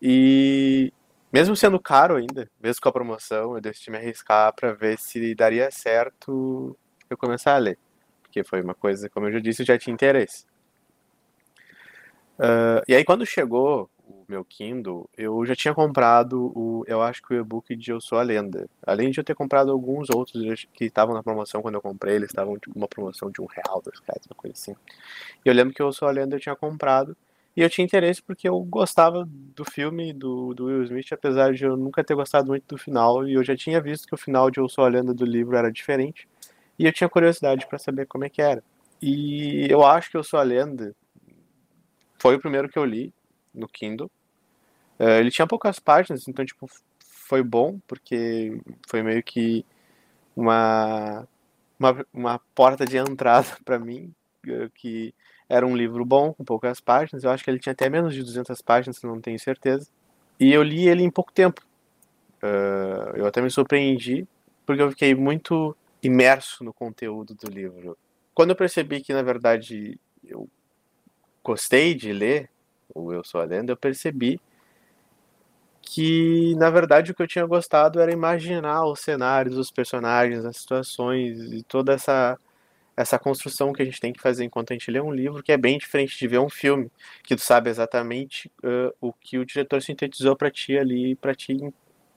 E 0.00 0.92
mesmo 1.32 1.56
sendo 1.56 1.80
caro 1.80 2.16
ainda, 2.16 2.48
mesmo 2.60 2.80
com 2.80 2.88
a 2.88 2.92
promoção, 2.92 3.54
eu 3.54 3.60
decidi 3.60 3.90
me 3.90 3.96
arriscar 3.96 4.54
para 4.54 4.72
ver 4.72 4.98
se 4.98 5.34
daria 5.34 5.70
certo 5.70 6.78
eu 7.10 7.16
começar 7.16 7.54
a 7.54 7.58
ler. 7.58 7.78
Porque 8.22 8.44
foi 8.44 8.62
uma 8.62 8.74
coisa, 8.74 9.10
como 9.10 9.26
eu 9.26 9.32
já 9.32 9.40
disse, 9.40 9.62
eu 9.62 9.66
já 9.66 9.78
tinha 9.78 9.92
interesse. 9.92 10.46
Uh, 12.38 12.84
e 12.86 12.94
aí 12.94 13.04
quando 13.04 13.24
chegou 13.24 13.90
meu 14.28 14.44
Kindle, 14.44 15.08
eu 15.16 15.44
já 15.46 15.54
tinha 15.54 15.74
comprado 15.74 16.52
o, 16.54 16.84
eu 16.86 17.02
acho 17.02 17.22
que 17.22 17.34
o 17.34 17.38
e-book 17.40 17.74
de 17.76 17.90
Eu 17.90 18.00
Sou 18.00 18.18
a 18.18 18.22
Lenda. 18.22 18.68
Além 18.86 19.10
de 19.10 19.18
eu 19.20 19.24
ter 19.24 19.34
comprado 19.34 19.70
alguns 19.70 20.10
outros 20.10 20.66
que 20.72 20.84
estavam 20.86 21.14
na 21.14 21.22
promoção 21.22 21.62
quando 21.62 21.76
eu 21.76 21.82
comprei, 21.82 22.16
eles 22.16 22.30
estavam 22.30 22.58
tipo 22.58 22.76
uma 22.76 22.88
promoção 22.88 23.30
de 23.30 23.40
um 23.40 23.46
real, 23.46 23.82
dois 23.82 24.00
reais, 24.00 24.22
uma 24.28 24.36
coisa 24.36 24.54
assim. 24.54 24.74
E 25.44 25.48
eu 25.48 25.54
lembro 25.54 25.74
que 25.74 25.82
Eu 25.82 25.92
Sou 25.92 26.08
a 26.08 26.10
Lenda 26.10 26.36
eu 26.36 26.40
tinha 26.40 26.56
comprado, 26.56 27.16
E 27.56 27.62
eu 27.62 27.70
tinha 27.70 27.84
interesse 27.84 28.22
porque 28.22 28.46
eu 28.46 28.60
gostava 28.64 29.26
do 29.26 29.64
filme 29.64 30.12
do, 30.12 30.52
do 30.52 30.66
Will 30.66 30.82
Smith, 30.84 31.10
apesar 31.12 31.54
de 31.54 31.64
eu 31.64 31.74
nunca 31.76 32.04
ter 32.04 32.14
gostado 32.14 32.48
muito 32.48 32.64
do 32.68 32.76
final, 32.78 33.26
e 33.26 33.32
eu 33.32 33.42
já 33.42 33.56
tinha 33.56 33.80
visto 33.80 34.06
que 34.06 34.14
o 34.14 34.18
final 34.18 34.50
de 34.50 34.60
Eu 34.60 34.68
Sou 34.68 34.84
a 34.84 34.88
Lenda 34.88 35.14
do 35.14 35.24
livro 35.24 35.56
era 35.56 35.72
diferente, 35.72 36.28
e 36.78 36.84
eu 36.84 36.92
tinha 36.92 37.08
curiosidade 37.08 37.66
para 37.66 37.78
saber 37.78 38.06
como 38.06 38.24
é 38.24 38.28
que 38.28 38.42
era. 38.42 38.62
E 39.00 39.66
eu 39.70 39.84
acho 39.84 40.10
que 40.10 40.16
Eu 40.18 40.22
Sou 40.22 40.38
a 40.38 40.42
Lenda 40.42 40.94
foi 42.18 42.36
o 42.36 42.40
primeiro 42.40 42.68
que 42.68 42.78
eu 42.78 42.84
li 42.84 43.12
no 43.54 43.66
Kindle. 43.66 44.10
Uh, 44.98 45.20
ele 45.20 45.30
tinha 45.30 45.46
poucas 45.46 45.78
páginas, 45.78 46.26
então 46.26 46.44
tipo 46.44 46.68
foi 47.00 47.42
bom 47.42 47.78
porque 47.86 48.58
foi 48.88 49.02
meio 49.02 49.22
que 49.22 49.64
uma 50.34 51.26
uma, 51.78 52.06
uma 52.12 52.38
porta 52.54 52.84
de 52.84 52.96
entrada 52.96 53.48
para 53.64 53.78
mim 53.78 54.12
que 54.74 55.12
era 55.48 55.66
um 55.66 55.76
livro 55.76 56.04
bom, 56.04 56.32
com 56.32 56.44
poucas 56.44 56.80
páginas. 56.80 57.24
Eu 57.24 57.30
acho 57.30 57.44
que 57.44 57.50
ele 57.50 57.58
tinha 57.58 57.72
até 57.72 57.88
menos 57.88 58.14
de 58.14 58.22
200 58.22 58.60
páginas, 58.62 59.02
não 59.02 59.20
tenho 59.20 59.38
certeza. 59.38 59.88
E 60.38 60.52
eu 60.52 60.62
li 60.62 60.88
ele 60.88 61.02
em 61.02 61.10
pouco 61.10 61.32
tempo. 61.32 61.62
Uh, 62.42 63.16
eu 63.16 63.26
até 63.26 63.40
me 63.40 63.50
surpreendi, 63.50 64.26
porque 64.64 64.82
eu 64.82 64.90
fiquei 64.90 65.14
muito 65.14 65.76
imerso 66.02 66.62
no 66.64 66.72
conteúdo 66.72 67.34
do 67.34 67.50
livro. 67.50 67.96
Quando 68.34 68.50
eu 68.50 68.56
percebi 68.56 69.00
que, 69.00 69.12
na 69.12 69.22
verdade, 69.22 69.98
eu 70.24 70.48
gostei 71.42 71.94
de 71.94 72.12
ler 72.12 72.50
o 72.94 73.12
Eu 73.12 73.24
Sou 73.24 73.40
a 73.40 73.44
Lenda, 73.44 73.72
eu 73.72 73.76
percebi 73.76 74.40
que, 75.86 76.54
na 76.56 76.68
verdade, 76.68 77.12
o 77.12 77.14
que 77.14 77.22
eu 77.22 77.28
tinha 77.28 77.46
gostado 77.46 78.00
era 78.00 78.12
imaginar 78.12 78.84
os 78.86 79.00
cenários, 79.00 79.56
os 79.56 79.70
personagens, 79.70 80.44
as 80.44 80.56
situações 80.56 81.52
e 81.52 81.62
toda 81.62 81.92
essa 81.92 82.38
essa 82.96 83.18
construção 83.18 83.74
que 83.74 83.82
a 83.82 83.84
gente 83.84 84.00
tem 84.00 84.10
que 84.10 84.22
fazer 84.22 84.42
enquanto 84.44 84.70
a 84.70 84.74
gente 84.74 84.90
lê 84.90 84.98
um 84.98 85.12
livro, 85.12 85.42
que 85.42 85.52
é 85.52 85.56
bem 85.58 85.76
diferente 85.76 86.18
de 86.18 86.26
ver 86.26 86.38
um 86.38 86.48
filme, 86.48 86.90
que 87.22 87.36
tu 87.36 87.42
sabe 87.42 87.68
exatamente 87.68 88.50
uh, 88.64 88.90
o 89.02 89.12
que 89.12 89.38
o 89.38 89.44
diretor 89.44 89.82
sintetizou 89.82 90.34
para 90.34 90.50
ti 90.50 90.78
ali, 90.78 91.14
para 91.14 91.34
ti, 91.34 91.58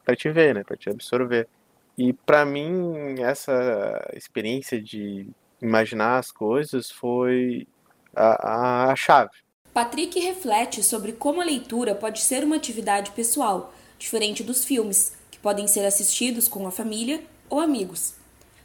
para 0.06 0.16
te 0.16 0.30
ver, 0.30 0.56
né, 0.56 0.64
para 0.64 0.78
te 0.78 0.90
absorver. 0.90 1.50
E 1.98 2.14
para 2.14 2.46
mim 2.46 3.20
essa 3.20 4.10
experiência 4.14 4.82
de 4.82 5.30
imaginar 5.62 6.18
as 6.18 6.32
coisas 6.32 6.90
foi 6.90 7.68
a, 8.16 8.88
a, 8.88 8.92
a 8.94 8.96
chave. 8.96 9.32
Patrick 9.74 10.20
reflete 10.20 10.82
sobre 10.82 11.14
como 11.14 11.42
a 11.42 11.46
leitura 11.46 11.94
pode 11.94 12.22
ser 12.22 12.44
uma 12.44 12.56
atividade 12.56 13.12
pessoal, 13.12 13.74
diferente 14.00 14.44
dos 14.44 14.66
filmes, 14.66 15.14
que 15.30 15.38
podem 15.38 15.68
ser 15.68 15.86
assistidos 15.86 16.48
com 16.48 16.68
a 16.68 16.72
família 16.72 17.24
ou 17.50 17.60
amigos. 17.60 18.14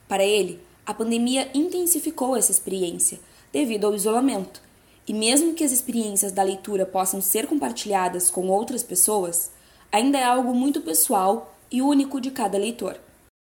Para 0.08 0.24
ele, 0.24 0.60
a 0.86 0.94
pandemia 0.94 1.50
intensificou 1.54 2.36
essa 2.36 2.50
experiência, 2.50 3.20
devido 3.52 3.86
ao 3.86 3.94
isolamento. 3.94 4.62
E 5.06 5.12
mesmo 5.12 5.54
que 5.54 5.62
as 5.62 5.72
experiências 5.72 6.32
da 6.32 6.42
leitura 6.42 6.86
possam 6.86 7.20
ser 7.20 7.46
compartilhadas 7.46 8.30
com 8.30 8.48
outras 8.48 8.82
pessoas, 8.82 9.50
ainda 9.92 10.18
é 10.18 10.24
algo 10.24 10.54
muito 10.54 10.80
pessoal 10.80 11.54
e 11.70 11.82
único 11.82 12.20
de 12.20 12.30
cada 12.30 12.56
leitor. 12.56 12.98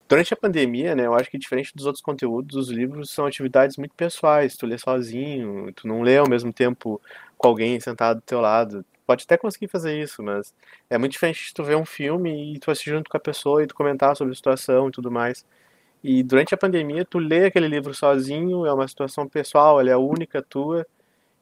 Durante 0.09 0.33
a 0.33 0.37
pandemia, 0.37 0.95
né, 0.95 1.05
eu 1.05 1.13
acho 1.13 1.29
que 1.29 1.37
diferente 1.37 1.71
dos 1.75 1.85
outros 1.85 2.01
conteúdos, 2.01 2.55
os 2.55 2.69
livros 2.69 3.11
são 3.11 3.27
atividades 3.27 3.77
muito 3.77 3.93
pessoais. 3.93 4.57
Tu 4.57 4.65
lê 4.65 4.75
sozinho, 4.75 5.71
tu 5.73 5.87
não 5.87 6.01
lê 6.01 6.17
ao 6.17 6.27
mesmo 6.27 6.51
tempo 6.51 6.99
com 7.37 7.47
alguém 7.47 7.79
sentado 7.79 8.17
do 8.17 8.23
teu 8.23 8.41
lado. 8.41 8.83
Pode 9.05 9.25
até 9.25 9.37
conseguir 9.37 9.67
fazer 9.67 10.01
isso, 10.01 10.23
mas 10.23 10.51
é 10.89 10.97
muito 10.97 11.11
diferente 11.11 11.45
de 11.45 11.53
tu 11.53 11.63
ver 11.63 11.75
um 11.77 11.85
filme 11.85 12.55
e 12.55 12.59
tu 12.59 12.71
assistir 12.71 12.89
junto 12.89 13.07
com 13.07 13.17
a 13.17 13.19
pessoa 13.19 13.63
e 13.63 13.67
tu 13.67 13.75
comentar 13.75 14.15
sobre 14.15 14.33
a 14.33 14.35
situação 14.35 14.87
e 14.89 14.91
tudo 14.91 15.11
mais. 15.11 15.45
E 16.03 16.23
durante 16.23 16.55
a 16.55 16.57
pandemia, 16.57 17.05
tu 17.05 17.19
lê 17.19 17.45
aquele 17.45 17.67
livro 17.67 17.93
sozinho, 17.93 18.65
é 18.65 18.73
uma 18.73 18.87
situação 18.87 19.27
pessoal, 19.27 19.79
ela 19.79 19.91
é 19.91 19.97
única 19.97 20.41
tua. 20.41 20.87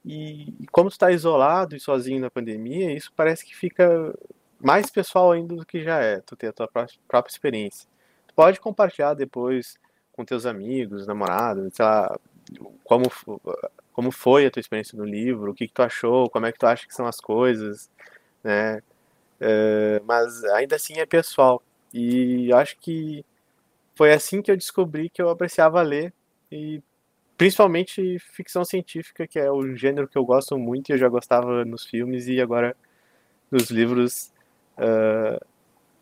E, 0.06 0.54
e 0.62 0.68
como 0.72 0.90
tu 0.90 0.94
está 0.94 1.12
isolado 1.12 1.76
e 1.76 1.80
sozinho 1.80 2.22
na 2.22 2.30
pandemia, 2.32 2.94
isso 2.94 3.14
parece 3.16 3.46
que 3.46 3.56
fica 3.56 4.14
mais 4.60 4.90
pessoal 4.92 5.32
ainda 5.32 5.56
do 5.56 5.66
que 5.66 5.84
já 5.84 6.00
é, 6.02 6.22
tu 6.22 6.36
ter 6.36 6.48
a 6.48 6.54
tua 6.54 6.68
própria 6.68 7.32
experiência. 7.32 7.88
Pode 8.38 8.60
compartilhar 8.60 9.16
depois 9.16 9.80
com 10.12 10.24
teus 10.24 10.46
amigos, 10.46 11.08
namorados, 11.08 11.74
sei 11.74 11.84
lá, 11.84 12.20
como, 12.84 13.06
como 13.92 14.12
foi 14.12 14.46
a 14.46 14.52
tua 14.52 14.60
experiência 14.60 14.96
no 14.96 15.04
livro, 15.04 15.50
o 15.50 15.56
que, 15.56 15.68
que 15.68 15.74
tu 15.74 15.82
achou, 15.82 16.30
como 16.30 16.46
é 16.46 16.52
que 16.52 16.60
tu 16.60 16.68
acha 16.68 16.86
que 16.86 16.94
são 16.94 17.08
as 17.08 17.20
coisas, 17.20 17.90
né? 18.44 18.78
Uh, 19.42 20.06
mas 20.06 20.44
ainda 20.44 20.76
assim 20.76 21.00
é 21.00 21.06
pessoal. 21.08 21.64
E 21.92 22.54
acho 22.54 22.78
que 22.78 23.26
foi 23.96 24.14
assim 24.14 24.40
que 24.40 24.52
eu 24.52 24.58
descobri 24.58 25.10
que 25.10 25.20
eu 25.20 25.30
apreciava 25.30 25.82
ler 25.82 26.14
e 26.52 26.80
principalmente 27.36 28.20
ficção 28.20 28.64
científica, 28.64 29.26
que 29.26 29.40
é 29.40 29.52
o 29.52 29.76
gênero 29.76 30.08
que 30.08 30.18
eu 30.18 30.24
gosto 30.24 30.60
muito 30.60 30.90
e 30.90 30.94
eu 30.94 30.98
já 31.00 31.10
gostava 31.10 31.66
nos 31.66 31.86
filmes 31.86 32.28
e 32.28 32.40
agora 32.40 32.78
nos 33.50 33.72
livros 33.72 34.32
uh, 34.78 35.44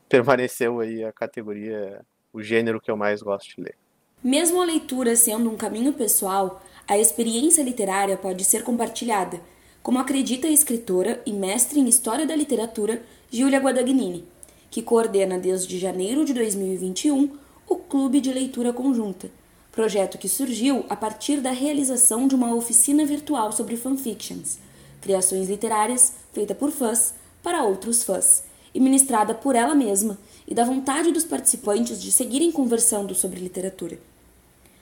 permaneceu 0.09 0.81
aí 0.81 1.01
a 1.01 1.13
categoria, 1.13 2.05
o 2.35 2.43
gênero 2.43 2.81
que 2.81 2.91
eu 2.91 2.97
mais 2.97 3.21
gosto 3.21 3.55
de 3.55 3.61
ler. 3.61 3.75
Mesmo 4.21 4.61
a 4.61 4.65
leitura 4.65 5.15
sendo 5.15 5.49
um 5.49 5.55
caminho 5.55 5.93
pessoal, 5.93 6.61
a 6.85 6.97
experiência 6.97 7.63
literária 7.63 8.17
pode 8.17 8.43
ser 8.43 8.61
compartilhada, 8.61 9.39
como 9.81 9.99
acredita 9.99 10.45
a 10.47 10.51
escritora 10.51 11.21
e 11.25 11.31
mestre 11.31 11.79
em 11.79 11.87
História 11.87 12.25
da 12.25 12.35
Literatura 12.35 13.01
Giulia 13.31 13.59
Guadagnini, 13.59 14.27
que 14.69 14.81
coordena 14.81 15.39
desde 15.39 15.79
janeiro 15.79 16.25
de 16.25 16.33
2021 16.33 17.37
o 17.69 17.77
Clube 17.77 18.19
de 18.19 18.33
Leitura 18.33 18.73
Conjunta, 18.73 19.31
projeto 19.71 20.17
que 20.17 20.27
surgiu 20.27 20.85
a 20.89 20.95
partir 20.95 21.39
da 21.39 21.51
realização 21.51 22.27
de 22.27 22.35
uma 22.35 22.53
oficina 22.53 23.05
virtual 23.05 23.53
sobre 23.53 23.77
fanfictions, 23.77 24.59
criações 24.99 25.47
literárias 25.47 26.15
feita 26.33 26.53
por 26.53 26.71
fãs 26.71 27.13
para 27.41 27.63
outros 27.63 28.03
fãs, 28.03 28.43
e 28.73 28.79
ministrada 28.79 29.33
por 29.33 29.55
ela 29.55 29.73
mesma 29.73 30.17
e 30.47 30.53
da 30.53 30.63
vontade 30.63 31.11
dos 31.11 31.23
participantes 31.23 32.01
de 32.01 32.11
seguirem 32.11 32.51
conversando 32.51 33.15
sobre 33.15 33.39
literatura. 33.39 33.97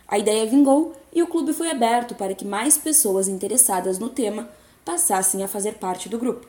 A 0.08 0.18
ideia 0.18 0.46
vingou 0.46 0.94
e 1.14 1.24
o 1.24 1.28
clube 1.28 1.54
foi 1.54 1.72
aberto 1.72 2.16
para 2.16 2.36
que 2.36 2.46
mais 2.46 2.78
pessoas 2.78 3.28
interessadas 3.28 3.98
no 3.98 4.10
tema 4.10 4.50
passassem 4.84 5.44
a 5.44 5.48
fazer 5.48 5.76
parte 5.76 6.10
do 6.10 6.18
grupo. 6.18 6.48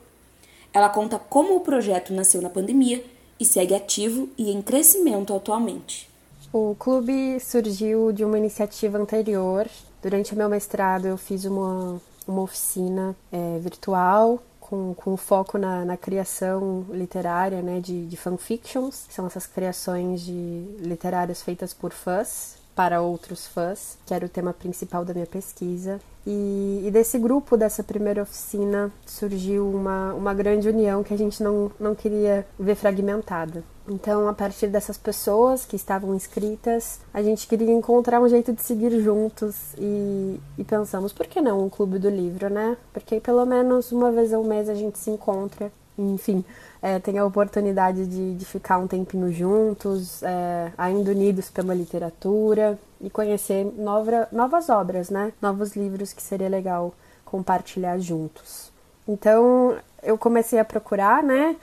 Ela 0.72 0.88
conta 0.88 1.18
como 1.18 1.56
o 1.56 1.60
projeto 1.60 2.12
nasceu 2.12 2.42
na 2.42 2.50
pandemia 2.50 3.04
e 3.38 3.44
segue 3.44 3.74
ativo 3.74 4.28
e 4.36 4.50
em 4.50 4.60
crescimento 4.60 5.32
atualmente. 5.34 6.10
O 6.52 6.76
clube 6.78 7.38
surgiu 7.40 8.12
de 8.12 8.24
uma 8.24 8.38
iniciativa 8.38 8.98
anterior. 8.98 9.68
Durante 10.02 10.34
o 10.34 10.36
meu 10.36 10.48
mestrado, 10.48 11.06
eu 11.06 11.16
fiz 11.16 11.44
uma, 11.44 12.00
uma 12.26 12.42
oficina 12.42 13.16
é, 13.32 13.58
virtual 13.60 14.42
com, 14.68 14.94
com 14.94 15.14
foco 15.16 15.58
na, 15.58 15.84
na 15.84 15.96
criação 15.96 16.86
literária 16.90 17.60
né, 17.60 17.80
de, 17.80 18.06
de 18.06 18.16
fanfictions, 18.16 19.06
são 19.10 19.26
essas 19.26 19.46
criações 19.46 20.22
de 20.22 20.32
literárias 20.80 21.42
feitas 21.42 21.74
por 21.74 21.92
fãs 21.92 22.56
para 22.74 23.00
outros 23.00 23.46
fãs, 23.46 23.96
que 24.04 24.12
era 24.12 24.26
o 24.26 24.28
tema 24.28 24.52
principal 24.52 25.04
da 25.04 25.14
minha 25.14 25.26
pesquisa. 25.26 26.00
E, 26.26 26.82
e, 26.86 26.90
desse 26.90 27.18
grupo, 27.18 27.56
dessa 27.56 27.82
primeira 27.84 28.22
oficina, 28.22 28.90
surgiu 29.04 29.68
uma, 29.68 30.14
uma 30.14 30.32
grande 30.32 30.68
união 30.68 31.04
que 31.04 31.12
a 31.12 31.18
gente 31.18 31.42
não, 31.42 31.70
não 31.78 31.94
queria 31.94 32.46
ver 32.58 32.74
fragmentada. 32.74 33.62
Então, 33.86 34.26
a 34.26 34.32
partir 34.32 34.68
dessas 34.68 34.96
pessoas 34.96 35.66
que 35.66 35.76
estavam 35.76 36.14
inscritas, 36.14 37.00
a 37.12 37.22
gente 37.22 37.46
queria 37.46 37.70
encontrar 37.70 38.20
um 38.20 38.28
jeito 38.28 38.54
de 38.54 38.62
seguir 38.62 38.98
juntos 39.02 39.74
e, 39.78 40.40
e 40.56 40.64
pensamos, 40.64 41.12
por 41.12 41.26
que 41.26 41.42
não 41.42 41.66
um 41.66 41.68
clube 41.68 41.98
do 41.98 42.08
livro, 42.08 42.48
né? 42.48 42.78
Porque 42.94 43.20
pelo 43.20 43.44
menos 43.44 43.92
uma 43.92 44.10
vez 44.10 44.32
ao 44.32 44.42
mês 44.42 44.70
a 44.70 44.74
gente 44.74 44.98
se 44.98 45.10
encontra, 45.10 45.70
enfim, 45.98 46.44
é, 46.82 46.98
tem 46.98 47.18
a 47.18 47.24
oportunidade 47.24 48.06
de, 48.06 48.34
de 48.34 48.44
ficar 48.44 48.78
um 48.78 48.86
tempinho 48.86 49.32
juntos, 49.32 50.22
é, 50.22 50.72
ainda 50.76 51.10
unidos 51.10 51.50
pela 51.50 51.74
literatura 51.74 52.78
e 53.00 53.08
conhecer 53.08 53.64
nova, 53.76 54.28
novas 54.32 54.68
obras, 54.68 55.10
né? 55.10 55.32
Novos 55.40 55.76
livros 55.76 56.12
que 56.12 56.22
seria 56.22 56.48
legal 56.48 56.94
compartilhar 57.24 57.98
juntos. 57.98 58.72
Então, 59.06 59.76
eu 60.02 60.16
comecei 60.16 60.58
a 60.58 60.64
procurar, 60.64 61.22
né? 61.22 61.56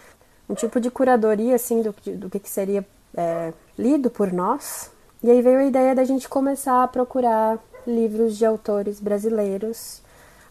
um 0.52 0.54
tipo 0.54 0.82
de 0.82 0.92
curadoria 0.92 1.56
assim 1.56 1.82
do, 1.82 1.96
do 2.18 2.30
que, 2.30 2.40
que 2.40 2.50
seria 2.50 2.86
é, 3.16 3.54
lido 3.80 4.10
por 4.10 4.34
nós. 4.34 4.92
E 5.24 5.32
aí 5.32 5.42
veio 5.42 5.60
a 5.60 5.66
ideia 5.66 5.96
da 5.96 6.04
gente 6.04 6.28
começar 6.28 6.84
a 6.84 6.88
procurar 6.88 7.58
livros 7.88 8.38
de 8.38 8.46
autores 8.46 9.00
brasileiros, 9.00 10.02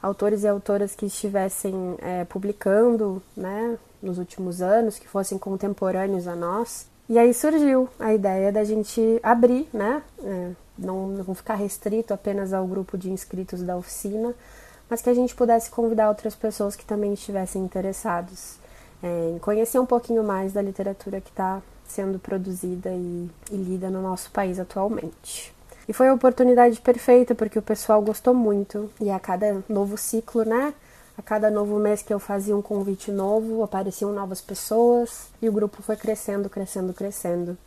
autores 0.03 0.43
e 0.43 0.49
autoras 0.49 0.95
que 0.95 1.07
estivessem 1.07 1.97
é, 1.99 2.25
publicando 2.25 3.23
né, 3.37 3.79
nos 4.03 4.19
últimos 4.19 4.63
anos, 4.63 4.99
que 4.99 5.09
fossem 5.09 5.39
contemporâneos 5.39 6.27
a 6.27 6.35
nós. 6.35 6.87
E 7.09 7.19
aí 7.19 7.35
surgiu 7.35 7.89
a 7.99 8.15
ideia 8.15 8.53
da 8.53 8.65
gente 8.65 9.19
abrir, 9.23 9.69
né, 9.73 10.03
é, 10.23 10.51
não, 10.79 11.09
não 11.09 11.35
ficar 11.35 11.55
restrito 11.55 12.15
apenas 12.15 12.53
ao 12.53 12.67
grupo 12.67 12.97
de 12.97 13.11
inscritos 13.11 13.63
da 13.63 13.77
oficina, 13.77 14.35
mas 14.89 15.03
que 15.03 15.11
a 15.11 15.15
gente 15.15 15.35
pudesse 15.35 15.71
convidar 15.71 16.09
outras 16.09 16.35
pessoas 16.35 16.77
que 16.77 16.85
também 16.85 17.13
estivessem 17.13 17.63
interessados 17.63 18.61
é, 19.03 19.39
conhecer 19.41 19.79
um 19.79 19.87
pouquinho 19.87 20.23
mais 20.23 20.53
da 20.53 20.63
literatura 20.63 21.21
que 21.21 21.31
está 21.31 21.63
sendo 21.87 22.19
produzida 22.19 22.91
e, 22.91 23.31
e 23.51 23.57
lida 23.57 23.91
no 23.91 24.03
nosso 24.03 24.31
país 24.31 24.59
atualmente. 24.59 25.53
E 25.91 25.93
foi 25.93 26.07
a 26.07 26.15
oportunidade 26.15 26.81
perfeita 26.81 27.35
porque 27.35 27.59
o 27.59 27.63
pessoal 27.63 28.01
gostou 28.01 28.33
muito 28.33 28.89
e 29.01 29.11
a 29.11 29.19
cada 29.19 29.61
novo 29.69 29.99
ciclo, 29.99 30.45
né, 30.45 30.73
A 31.19 31.21
cada 31.21 31.51
novo 31.51 31.81
mês 31.81 32.01
que 32.01 32.15
eu 32.15 32.21
fazia 32.21 32.57
um 32.57 32.63
convite 32.63 33.11
novo, 33.11 33.65
apareciam 33.65 34.13
novas 34.13 34.41
pessoas 34.41 35.27
e 35.43 35.49
o 35.49 35.53
grupo 35.53 35.83
foi 35.83 35.97
crescendo, 35.97 36.49
crescendo, 36.49 36.95
crescendo. 36.95 37.59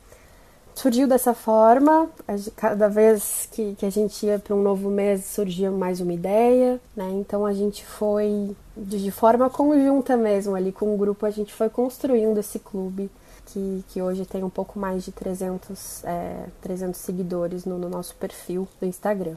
Surgiu 0.74 1.06
dessa 1.06 1.34
forma, 1.34 2.10
cada 2.56 2.88
vez 2.88 3.50
que, 3.52 3.76
que 3.76 3.86
a 3.86 3.90
gente 3.90 4.26
ia 4.26 4.40
para 4.40 4.56
um 4.56 4.62
novo 4.62 4.90
mês 4.90 5.26
surgia 5.26 5.70
mais 5.70 6.00
uma 6.00 6.14
ideia, 6.14 6.80
né? 6.96 7.10
Então 7.12 7.46
a 7.46 7.52
gente 7.52 7.86
foi 7.86 8.56
de 8.78 9.12
forma 9.12 9.50
conjunta 9.50 10.16
mesmo 10.16 10.56
ali 10.56 10.72
com 10.72 10.96
o 10.96 10.98
grupo, 10.98 11.26
a 11.26 11.30
gente 11.30 11.54
foi 11.54 11.70
construindo 11.70 12.40
esse 12.40 12.58
clube 12.58 13.12
que, 13.48 13.84
que 13.90 14.02
hoje 14.02 14.26
tem 14.26 14.44
um 14.44 14.50
pouco 14.50 14.80
mais 14.80 15.04
de 15.04 15.12
300, 15.12 16.04
é, 16.04 16.48
300 16.62 17.00
seguidores 17.00 17.66
no, 17.66 17.78
no 17.78 17.90
nosso 17.90 18.16
perfil 18.16 18.68
do 18.80 18.86
Instagram. 18.86 19.36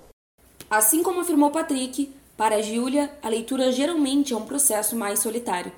Assim 0.68 1.02
como 1.02 1.20
afirmou 1.20 1.50
Patrick, 1.50 2.12
para 2.36 2.56
a 2.56 2.62
Júlia, 2.62 3.10
a 3.22 3.28
leitura 3.28 3.72
geralmente 3.72 4.32
é 4.34 4.36
um 4.36 4.44
processo 4.44 4.94
mais 4.96 5.20
solitário. 5.20 5.72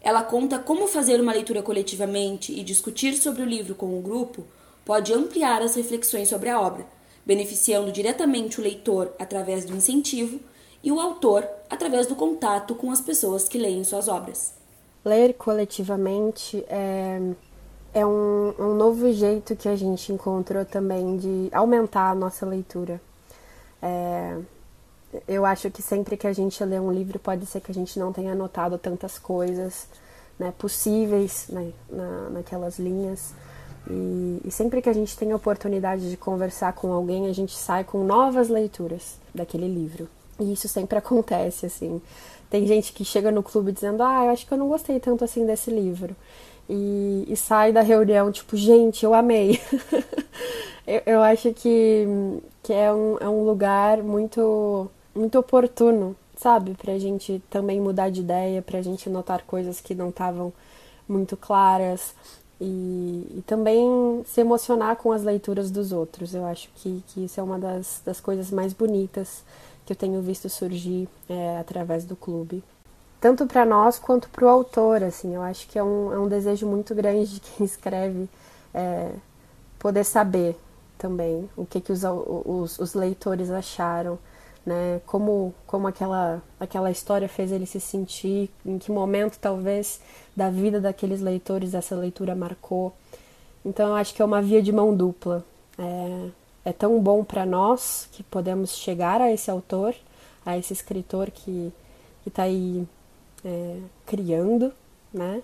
Ela 0.00 0.22
conta 0.22 0.58
como 0.58 0.86
fazer 0.86 1.20
uma 1.20 1.32
leitura 1.32 1.62
coletivamente 1.62 2.52
e 2.52 2.62
discutir 2.62 3.14
sobre 3.16 3.42
o 3.42 3.46
livro 3.46 3.74
com 3.74 3.98
o 3.98 4.02
grupo 4.02 4.44
pode 4.84 5.12
ampliar 5.12 5.62
as 5.62 5.74
reflexões 5.74 6.28
sobre 6.28 6.50
a 6.50 6.60
obra, 6.60 6.86
beneficiando 7.24 7.90
diretamente 7.90 8.60
o 8.60 8.62
leitor 8.62 9.12
através 9.18 9.64
do 9.64 9.74
incentivo 9.74 10.40
e 10.82 10.92
o 10.92 11.00
autor 11.00 11.48
através 11.70 12.06
do 12.06 12.14
contato 12.14 12.74
com 12.74 12.90
as 12.90 13.00
pessoas 13.00 13.48
que 13.48 13.58
leem 13.58 13.82
suas 13.82 14.08
obras. 14.08 14.52
Ler 15.04 15.34
coletivamente 15.34 16.64
é, 16.68 17.20
é 17.92 18.06
um, 18.06 18.54
um 18.58 18.74
novo 18.74 19.12
jeito 19.12 19.54
que 19.54 19.68
a 19.68 19.76
gente 19.76 20.12
encontrou 20.12 20.64
também 20.64 21.16
de 21.16 21.48
aumentar 21.52 22.10
a 22.10 22.14
nossa 22.14 22.46
leitura. 22.46 23.00
É, 23.82 24.38
eu 25.28 25.44
acho 25.44 25.70
que 25.70 25.82
sempre 25.82 26.16
que 26.16 26.26
a 26.26 26.32
gente 26.32 26.62
lê 26.64 26.78
um 26.78 26.90
livro, 26.90 27.18
pode 27.18 27.46
ser 27.46 27.60
que 27.60 27.70
a 27.70 27.74
gente 27.74 27.98
não 27.98 28.12
tenha 28.12 28.32
anotado 28.32 28.78
tantas 28.78 29.18
coisas 29.18 29.86
né, 30.38 30.52
possíveis 30.56 31.46
né, 31.48 31.72
na, 31.88 32.30
naquelas 32.30 32.78
linhas. 32.78 33.34
E, 33.88 34.40
e, 34.44 34.50
sempre 34.50 34.80
que 34.80 34.88
a 34.88 34.92
gente 34.92 35.16
tem 35.16 35.32
a 35.32 35.36
oportunidade 35.36 36.10
de 36.10 36.16
conversar 36.16 36.72
com 36.72 36.92
alguém, 36.92 37.28
a 37.28 37.32
gente 37.32 37.54
sai 37.54 37.84
com 37.84 38.02
novas 38.02 38.48
leituras 38.48 39.18
daquele 39.34 39.68
livro. 39.68 40.08
E 40.40 40.52
isso 40.52 40.66
sempre 40.68 40.96
acontece, 40.98 41.66
assim. 41.66 42.00
Tem 42.54 42.68
gente 42.68 42.92
que 42.92 43.04
chega 43.04 43.32
no 43.32 43.42
clube 43.42 43.72
dizendo, 43.72 44.00
ah, 44.04 44.26
eu 44.26 44.30
acho 44.30 44.46
que 44.46 44.54
eu 44.54 44.58
não 44.58 44.68
gostei 44.68 45.00
tanto 45.00 45.24
assim 45.24 45.44
desse 45.44 45.72
livro 45.72 46.14
e, 46.68 47.24
e 47.26 47.36
sai 47.36 47.72
da 47.72 47.80
reunião 47.80 48.30
tipo, 48.30 48.56
gente, 48.56 49.04
eu 49.04 49.12
amei. 49.12 49.60
eu, 50.86 51.02
eu, 51.04 51.22
acho 51.24 51.52
que, 51.52 52.06
que 52.62 52.72
é, 52.72 52.92
um, 52.92 53.18
é 53.18 53.28
um 53.28 53.44
lugar 53.44 54.04
muito, 54.04 54.88
muito 55.12 55.36
oportuno, 55.36 56.14
sabe? 56.36 56.76
Pra 56.80 56.96
gente 56.96 57.42
também 57.50 57.80
mudar 57.80 58.08
de 58.08 58.20
ideia, 58.20 58.62
pra 58.62 58.80
gente 58.80 59.10
notar 59.10 59.42
coisas 59.42 59.80
que 59.80 59.92
não 59.92 60.10
estavam 60.10 60.52
muito 61.08 61.36
claras. 61.36 62.14
E, 62.60 63.26
e, 63.36 63.42
também 63.48 64.22
se 64.24 64.40
emocionar 64.40 64.94
com 64.94 65.10
as 65.10 65.24
leituras 65.24 65.72
dos 65.72 65.90
outros. 65.90 66.32
Eu 66.32 66.44
acho 66.44 66.70
que, 66.76 67.02
que 67.08 67.24
isso 67.24 67.40
é 67.40 67.42
uma 67.42 67.58
das, 67.58 68.00
das 68.04 68.20
coisas 68.20 68.52
mais 68.52 68.72
bonitas 68.72 69.42
que 69.84 69.92
eu 69.92 69.96
tenho 69.96 70.20
visto 70.22 70.48
surgir 70.48 71.08
é, 71.28 71.58
através 71.58 72.04
do 72.04 72.16
clube 72.16 72.62
tanto 73.24 73.46
para 73.46 73.64
nós 73.64 73.98
quanto 73.98 74.28
para 74.28 74.44
o 74.44 74.48
autor, 74.50 75.02
assim, 75.02 75.34
eu 75.34 75.40
acho 75.40 75.66
que 75.68 75.78
é 75.78 75.82
um, 75.82 76.12
é 76.12 76.18
um 76.18 76.28
desejo 76.28 76.66
muito 76.66 76.94
grande 76.94 77.32
de 77.32 77.40
quem 77.40 77.64
escreve 77.64 78.28
é, 78.74 79.12
poder 79.78 80.04
saber 80.04 80.54
também 80.98 81.48
o 81.56 81.64
que, 81.64 81.80
que 81.80 81.90
os, 81.90 82.02
os, 82.04 82.78
os, 82.78 82.92
leitores 82.92 83.50
acharam, 83.50 84.18
né, 84.66 85.00
como, 85.06 85.54
como 85.66 85.86
aquela, 85.88 86.42
aquela 86.60 86.90
história 86.90 87.26
fez 87.26 87.50
ele 87.50 87.64
se 87.64 87.80
sentir, 87.80 88.50
em 88.62 88.78
que 88.78 88.92
momento 88.92 89.38
talvez 89.38 90.02
da 90.36 90.50
vida 90.50 90.78
daqueles 90.78 91.22
leitores 91.22 91.72
essa 91.72 91.96
leitura 91.96 92.34
marcou. 92.34 92.92
Então 93.64 93.88
eu 93.88 93.94
acho 93.94 94.12
que 94.14 94.20
é 94.20 94.24
uma 94.26 94.42
via 94.42 94.60
de 94.60 94.70
mão 94.70 94.94
dupla. 94.94 95.42
É, 95.78 96.28
é 96.64 96.72
tão 96.72 96.98
bom 97.00 97.22
para 97.22 97.44
nós 97.44 98.08
que 98.12 98.22
podemos 98.22 98.76
chegar 98.76 99.20
a 99.20 99.30
esse 99.30 99.50
autor, 99.50 99.94
a 100.44 100.56
esse 100.56 100.72
escritor 100.72 101.30
que 101.30 101.72
está 102.26 102.44
aí 102.44 102.86
é, 103.44 103.78
criando, 104.06 104.72
né? 105.12 105.42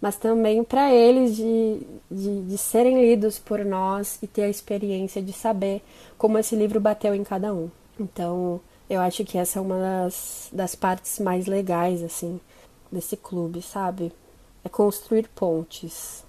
Mas 0.00 0.16
também 0.16 0.62
para 0.62 0.92
eles 0.92 1.36
de, 1.36 1.80
de, 2.10 2.42
de 2.42 2.58
serem 2.58 3.00
lidos 3.00 3.38
por 3.38 3.64
nós 3.64 4.18
e 4.22 4.26
ter 4.26 4.42
a 4.42 4.48
experiência 4.48 5.22
de 5.22 5.32
saber 5.32 5.82
como 6.18 6.38
esse 6.38 6.54
livro 6.54 6.80
bateu 6.80 7.14
em 7.14 7.24
cada 7.24 7.52
um. 7.52 7.70
Então, 7.98 8.60
eu 8.88 9.00
acho 9.00 9.24
que 9.24 9.38
essa 9.38 9.58
é 9.58 9.62
uma 9.62 9.78
das, 9.78 10.48
das 10.52 10.74
partes 10.74 11.18
mais 11.18 11.46
legais, 11.46 12.02
assim, 12.02 12.40
desse 12.92 13.16
clube, 13.16 13.62
sabe? 13.62 14.12
É 14.64 14.68
construir 14.68 15.28
pontes, 15.28 16.24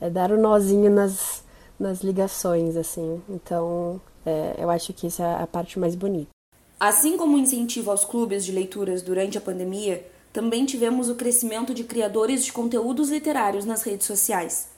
é 0.00 0.10
dar 0.10 0.32
o 0.32 0.34
um 0.34 0.40
nozinho 0.40 0.90
nas, 0.90 1.44
nas 1.78 2.00
ligações, 2.00 2.76
assim. 2.76 3.22
Então, 3.28 4.00
é, 4.24 4.54
eu 4.58 4.70
acho 4.70 4.92
que 4.92 5.06
isso 5.06 5.22
é 5.22 5.42
a 5.42 5.46
parte 5.46 5.78
mais 5.78 5.94
bonita. 5.94 6.30
Assim 6.78 7.16
como 7.16 7.36
o 7.36 7.38
incentivo 7.38 7.90
aos 7.90 8.04
clubes 8.04 8.44
de 8.44 8.52
leituras 8.52 9.02
durante 9.02 9.38
a 9.38 9.40
pandemia, 9.40 10.04
também 10.32 10.64
tivemos 10.64 11.08
o 11.08 11.14
crescimento 11.14 11.74
de 11.74 11.84
criadores 11.84 12.44
de 12.44 12.52
conteúdos 12.52 13.10
literários 13.10 13.64
nas 13.64 13.82
redes 13.82 14.06
sociais, 14.06 14.68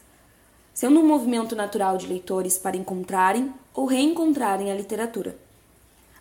sendo 0.74 1.00
um 1.00 1.06
movimento 1.06 1.54
natural 1.54 1.96
de 1.96 2.06
leitores 2.06 2.58
para 2.58 2.76
encontrarem 2.76 3.54
ou 3.72 3.86
reencontrarem 3.86 4.70
a 4.70 4.74
literatura. 4.74 5.36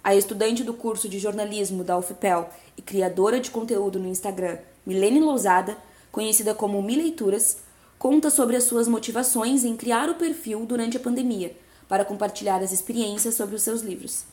A 0.04 0.16
estudante 0.16 0.64
do 0.64 0.74
curso 0.74 1.10
de 1.10 1.18
jornalismo 1.18 1.84
da 1.84 1.98
UFPEL 1.98 2.50
e 2.78 2.82
criadora 2.82 3.40
de 3.40 3.50
conteúdo 3.50 3.98
no 4.00 4.08
Instagram, 4.08 4.60
Milene 4.86 5.20
Lousada, 5.20 5.78
conhecida 6.12 6.54
como 6.54 6.82
Mileituras, 6.82 7.58
conta 8.04 8.30
sobre 8.30 8.58
as 8.58 8.66
suas 8.66 8.86
motivações 8.86 9.64
em 9.64 9.78
criar 9.78 10.10
o 10.10 10.16
perfil 10.16 10.66
durante 10.66 10.98
a 10.98 11.00
pandemia, 11.00 11.54
para 11.88 12.04
compartilhar 12.04 12.62
as 12.62 12.74
experiências 12.74 13.34
sobre 13.34 13.56
os 13.56 13.64
seus 13.64 13.82
livros. 13.82 14.26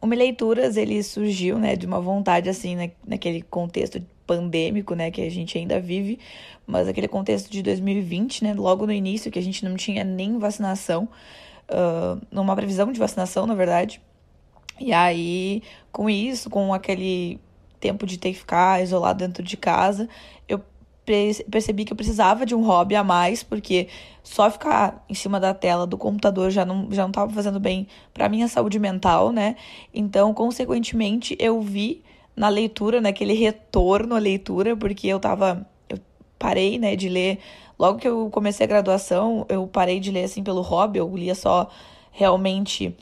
O 0.00 0.06
Leituras, 0.06 0.78
ele 0.78 1.02
surgiu, 1.02 1.58
né, 1.58 1.76
de 1.76 1.84
uma 1.84 2.00
vontade, 2.00 2.48
assim, 2.48 2.74
né, 2.74 2.92
naquele 3.06 3.42
contexto 3.42 4.02
pandêmico, 4.26 4.94
né, 4.94 5.10
que 5.10 5.20
a 5.20 5.30
gente 5.30 5.58
ainda 5.58 5.78
vive, 5.78 6.18
mas 6.66 6.88
aquele 6.88 7.08
contexto 7.08 7.50
de 7.50 7.62
2020, 7.62 8.44
né, 8.44 8.54
logo 8.54 8.86
no 8.86 8.92
início, 8.92 9.30
que 9.30 9.38
a 9.38 9.42
gente 9.42 9.62
não 9.62 9.76
tinha 9.76 10.02
nem 10.02 10.38
vacinação, 10.38 11.10
uh, 11.68 12.18
numa 12.30 12.56
previsão 12.56 12.90
de 12.90 12.98
vacinação, 12.98 13.46
na 13.46 13.54
verdade. 13.54 14.00
E 14.80 14.94
aí, 14.94 15.62
com 15.92 16.08
isso, 16.08 16.48
com 16.48 16.72
aquele 16.72 17.38
tempo 17.78 18.06
de 18.06 18.18
ter 18.18 18.32
que 18.32 18.38
ficar 18.38 18.82
isolado 18.82 19.18
dentro 19.18 19.42
de 19.42 19.58
casa, 19.58 20.08
eu 20.48 20.58
percebi 21.50 21.84
que 21.84 21.92
eu 21.92 21.96
precisava 21.96 22.44
de 22.44 22.54
um 22.54 22.64
hobby 22.64 22.96
a 22.96 23.04
mais, 23.04 23.42
porque 23.42 23.88
só 24.22 24.50
ficar 24.50 25.04
em 25.08 25.14
cima 25.14 25.38
da 25.38 25.54
tela 25.54 25.86
do 25.86 25.96
computador 25.96 26.50
já 26.50 26.64
não 26.64 26.88
já 26.90 27.02
não 27.02 27.10
estava 27.10 27.32
fazendo 27.32 27.60
bem 27.60 27.86
para 28.12 28.28
minha 28.28 28.48
saúde 28.48 28.78
mental, 28.78 29.30
né? 29.30 29.56
Então, 29.94 30.34
consequentemente, 30.34 31.36
eu 31.38 31.60
vi 31.60 32.02
na 32.34 32.48
leitura, 32.48 33.00
naquele 33.00 33.34
retorno 33.34 34.14
à 34.14 34.18
leitura, 34.18 34.76
porque 34.76 35.06
eu 35.06 35.20
tava 35.20 35.66
eu 35.88 35.98
parei, 36.38 36.78
né, 36.78 36.96
de 36.96 37.08
ler 37.08 37.38
logo 37.78 37.98
que 37.98 38.08
eu 38.08 38.28
comecei 38.30 38.64
a 38.64 38.68
graduação, 38.68 39.46
eu 39.48 39.66
parei 39.66 40.00
de 40.00 40.10
ler 40.10 40.24
assim 40.24 40.42
pelo 40.42 40.60
hobby, 40.60 40.98
eu 40.98 41.16
lia 41.16 41.34
só 41.34 41.70
realmente 42.10 42.96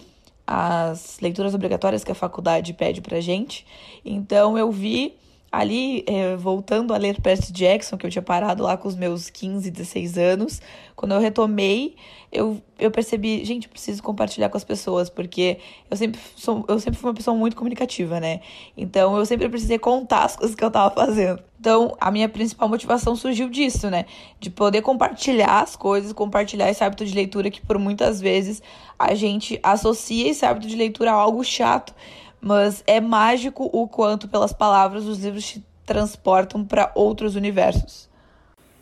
as 0.47 1.19
leituras 1.21 1.55
obrigatórias 1.55 2.05
que 2.05 2.13
a 2.13 2.15
faculdade 2.15 2.75
pede 2.75 3.01
pra 3.01 3.21
gente. 3.21 3.67
Então 4.05 4.59
eu 4.59 4.71
vi 4.71 5.15
ali, 5.59 6.05
é, 6.07 6.37
voltando 6.37 6.93
a 6.93 6.97
ler 6.97 7.21
Percy 7.21 7.53
Jackson, 7.53 7.97
que 7.97 8.07
eu 8.07 8.11
tinha 8.11 8.23
parado 8.23 8.63
lá 8.63 8.77
com 8.77 8.89
os 8.89 8.97
meus 8.97 9.31
15, 9.31 9.71
16 9.71 10.19
anos, 10.19 10.61
quando 10.97 11.13
eu 11.13 11.21
retomei, 11.21 11.97
eu, 12.33 12.61
eu 12.79 12.91
percebi, 12.91 13.45
gente, 13.45 13.69
preciso 13.69 14.03
compartilhar 14.03 14.49
com 14.49 14.57
as 14.57 14.65
pessoas, 14.65 15.09
porque 15.09 15.59
eu 15.89 15.97
sempre, 15.97 16.21
sou, 16.37 16.65
eu 16.67 16.79
sempre 16.81 16.99
fui 16.99 17.09
uma 17.09 17.15
pessoa 17.15 17.37
muito 17.37 17.57
comunicativa, 17.57 18.19
né? 18.19 18.41
Então 18.77 19.17
eu 19.17 19.25
sempre 19.25 19.49
precisei 19.49 19.79
contar 19.79 20.25
as 20.25 20.35
coisas 20.35 20.57
que 20.57 20.65
eu 20.65 20.71
tava 20.71 20.93
fazendo. 20.95 21.43
Então 21.61 21.97
a 22.01 22.11
minha 22.11 22.29
principal 22.29 22.69
motivação 22.69 23.15
surgiu 23.15 23.49
disso, 23.49 23.89
né? 23.89 24.05
De 24.41 24.51
poder 24.51 24.83
compartilhar 24.83 25.61
as 25.61 25.77
coisas, 25.77 26.13
compartilhar 26.13 26.69
esse 26.69 26.83
hábito 26.83 27.07
de 27.07 27.15
leitura 27.15 27.51
que 27.51 27.65
por 27.65 27.79
muitas 27.79 28.21
vezes 28.21 28.61
a 28.99 29.15
gente 29.15 29.59
associa 29.63 30.29
esse 30.29 30.45
hábito 30.45 30.67
de 30.67 30.77
leitura 30.77 31.13
a 31.13 31.15
algo 31.15 31.45
chato 31.45 31.95
mas 32.45 32.85
é 32.87 33.01
mágico 33.01 33.71
o 33.73 33.89
quanto, 33.89 34.29
pelas 34.29 34.53
palavras, 34.53 35.07
os 35.07 35.19
livros 35.19 35.47
te 35.47 35.65
transportam 35.87 36.63
para 36.63 36.93
outros 36.95 37.37
universos. 37.37 38.07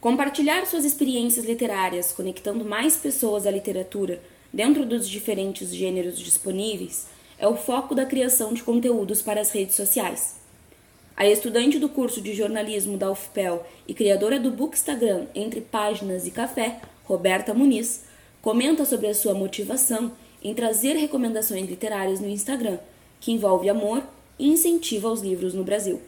Compartilhar 0.00 0.66
suas 0.66 0.84
experiências 0.84 1.46
literárias, 1.46 2.10
conectando 2.10 2.64
mais 2.64 2.96
pessoas 2.96 3.46
à 3.46 3.52
literatura 3.52 4.20
dentro 4.52 4.84
dos 4.84 5.08
diferentes 5.08 5.72
gêneros 5.72 6.18
disponíveis, 6.18 7.06
é 7.38 7.46
o 7.46 7.54
foco 7.54 7.94
da 7.94 8.04
criação 8.04 8.52
de 8.52 8.64
conteúdos 8.64 9.22
para 9.22 9.40
as 9.40 9.52
redes 9.52 9.76
sociais. 9.76 10.40
A 11.16 11.24
estudante 11.24 11.78
do 11.78 11.88
curso 11.88 12.20
de 12.20 12.34
jornalismo 12.34 12.98
da 12.98 13.12
UFPEL 13.12 13.64
e 13.86 13.94
criadora 13.94 14.40
do 14.40 14.50
Bookstagram 14.50 15.26
Entre 15.36 15.60
Páginas 15.60 16.26
e 16.26 16.32
Café, 16.32 16.80
Roberta 17.04 17.54
Muniz, 17.54 18.02
comenta 18.40 18.84
sobre 18.84 19.06
a 19.06 19.14
sua 19.14 19.34
motivação 19.34 20.10
em 20.42 20.52
trazer 20.52 20.94
recomendações 20.94 21.68
literárias 21.68 22.18
no 22.18 22.28
Instagram 22.28 22.78
que 23.22 23.30
envolve 23.30 23.68
amor 23.68 24.02
e 24.36 24.48
incentiva 24.48 25.08
aos 25.08 25.20
livros 25.20 25.54
no 25.54 25.62
Brasil. 25.62 26.02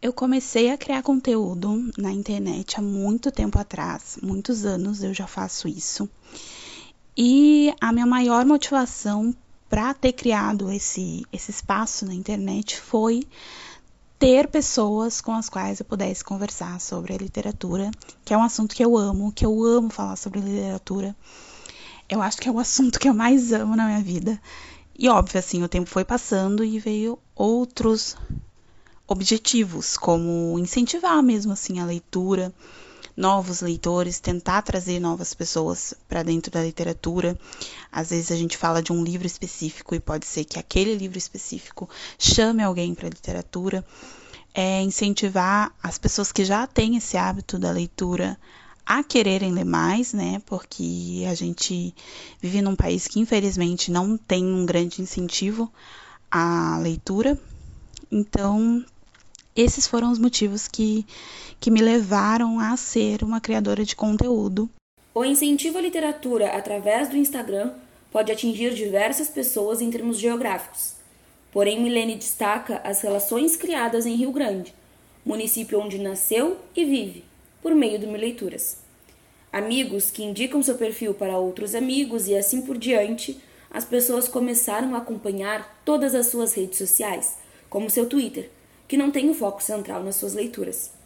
Eu 0.00 0.12
comecei 0.12 0.70
a 0.70 0.78
criar 0.78 1.02
conteúdo 1.02 1.90
na 1.98 2.12
internet 2.12 2.78
há 2.78 2.82
muito 2.82 3.32
tempo 3.32 3.58
atrás, 3.58 4.16
muitos 4.22 4.64
anos 4.64 5.02
eu 5.02 5.12
já 5.12 5.26
faço 5.26 5.66
isso. 5.66 6.08
E 7.16 7.74
a 7.80 7.92
minha 7.92 8.06
maior 8.06 8.46
motivação 8.46 9.34
para 9.68 9.92
ter 9.92 10.12
criado 10.12 10.70
esse, 10.70 11.26
esse 11.32 11.50
espaço 11.50 12.06
na 12.06 12.14
internet 12.14 12.80
foi 12.80 13.24
ter 14.20 14.46
pessoas 14.46 15.20
com 15.20 15.32
as 15.32 15.48
quais 15.48 15.80
eu 15.80 15.84
pudesse 15.84 16.22
conversar 16.22 16.80
sobre 16.80 17.12
a 17.12 17.18
literatura, 17.18 17.90
que 18.24 18.32
é 18.32 18.38
um 18.38 18.42
assunto 18.44 18.74
que 18.74 18.84
eu 18.84 18.96
amo, 18.96 19.32
que 19.32 19.44
eu 19.44 19.64
amo 19.64 19.90
falar 19.90 20.14
sobre 20.14 20.38
literatura. 20.38 21.14
Eu 22.08 22.22
acho 22.22 22.38
que 22.38 22.48
é 22.48 22.52
o 22.52 22.58
assunto 22.58 23.00
que 23.00 23.08
eu 23.08 23.14
mais 23.14 23.52
amo 23.52 23.74
na 23.74 23.86
minha 23.86 24.02
vida. 24.02 24.40
E 25.02 25.08
óbvio, 25.08 25.38
assim, 25.38 25.62
o 25.62 25.68
tempo 25.68 25.88
foi 25.88 26.04
passando 26.04 26.62
e 26.62 26.78
veio 26.78 27.18
outros 27.34 28.18
objetivos, 29.08 29.96
como 29.96 30.58
incentivar 30.58 31.22
mesmo 31.22 31.54
assim 31.54 31.80
a 31.80 31.86
leitura, 31.86 32.52
novos 33.16 33.62
leitores, 33.62 34.20
tentar 34.20 34.60
trazer 34.60 35.00
novas 35.00 35.32
pessoas 35.32 35.94
para 36.06 36.22
dentro 36.22 36.52
da 36.52 36.62
literatura. 36.62 37.34
Às 37.90 38.10
vezes 38.10 38.30
a 38.30 38.36
gente 38.36 38.58
fala 38.58 38.82
de 38.82 38.92
um 38.92 39.02
livro 39.02 39.26
específico 39.26 39.94
e 39.94 40.00
pode 40.00 40.26
ser 40.26 40.44
que 40.44 40.58
aquele 40.58 40.94
livro 40.94 41.16
específico 41.16 41.88
chame 42.18 42.62
alguém 42.62 42.94
para 42.94 43.06
a 43.06 43.10
literatura. 43.10 43.82
É 44.52 44.82
incentivar 44.82 45.74
as 45.82 45.96
pessoas 45.96 46.30
que 46.30 46.44
já 46.44 46.66
têm 46.66 46.98
esse 46.98 47.16
hábito 47.16 47.58
da 47.58 47.70
leitura 47.70 48.38
a 48.90 49.04
quererem 49.04 49.52
ler 49.52 49.64
mais, 49.64 50.12
né? 50.12 50.42
Porque 50.44 51.24
a 51.30 51.32
gente 51.32 51.94
vive 52.40 52.60
num 52.60 52.74
país 52.74 53.06
que 53.06 53.20
infelizmente 53.20 53.88
não 53.88 54.16
tem 54.16 54.44
um 54.44 54.66
grande 54.66 55.00
incentivo 55.00 55.72
à 56.28 56.76
leitura. 56.76 57.38
Então, 58.10 58.84
esses 59.54 59.86
foram 59.86 60.10
os 60.10 60.18
motivos 60.18 60.66
que, 60.66 61.06
que 61.60 61.70
me 61.70 61.80
levaram 61.80 62.58
a 62.58 62.76
ser 62.76 63.22
uma 63.22 63.40
criadora 63.40 63.84
de 63.84 63.94
conteúdo. 63.94 64.68
O 65.14 65.24
incentivo 65.24 65.78
à 65.78 65.80
literatura 65.80 66.48
através 66.48 67.08
do 67.08 67.16
Instagram 67.16 67.70
pode 68.10 68.32
atingir 68.32 68.74
diversas 68.74 69.28
pessoas 69.28 69.80
em 69.80 69.88
termos 69.88 70.18
geográficos. 70.18 70.94
Porém, 71.52 71.80
Milene 71.80 72.16
destaca 72.16 72.80
as 72.82 73.02
relações 73.02 73.54
criadas 73.56 74.04
em 74.04 74.16
Rio 74.16 74.32
Grande, 74.32 74.74
município 75.24 75.80
onde 75.80 75.96
nasceu 75.96 76.58
e 76.74 76.84
vive, 76.84 77.24
por 77.62 77.72
meio 77.72 78.00
do 78.00 78.10
Leituras. 78.10 78.79
Amigos 79.52 80.10
que 80.10 80.22
indicam 80.22 80.62
seu 80.62 80.76
perfil 80.76 81.12
para 81.12 81.38
outros 81.38 81.74
amigos 81.74 82.28
e 82.28 82.36
assim 82.36 82.62
por 82.62 82.78
diante, 82.78 83.40
as 83.70 83.84
pessoas 83.84 84.28
começaram 84.28 84.94
a 84.94 84.98
acompanhar 84.98 85.80
todas 85.84 86.14
as 86.14 86.26
suas 86.26 86.54
redes 86.54 86.78
sociais, 86.78 87.36
como 87.68 87.90
seu 87.90 88.06
Twitter, 88.06 88.50
que 88.86 88.96
não 88.96 89.10
tem 89.10 89.28
o 89.28 89.34
foco 89.34 89.62
central 89.62 90.02
nas 90.02 90.16
suas 90.16 90.34
leituras. 90.34 90.99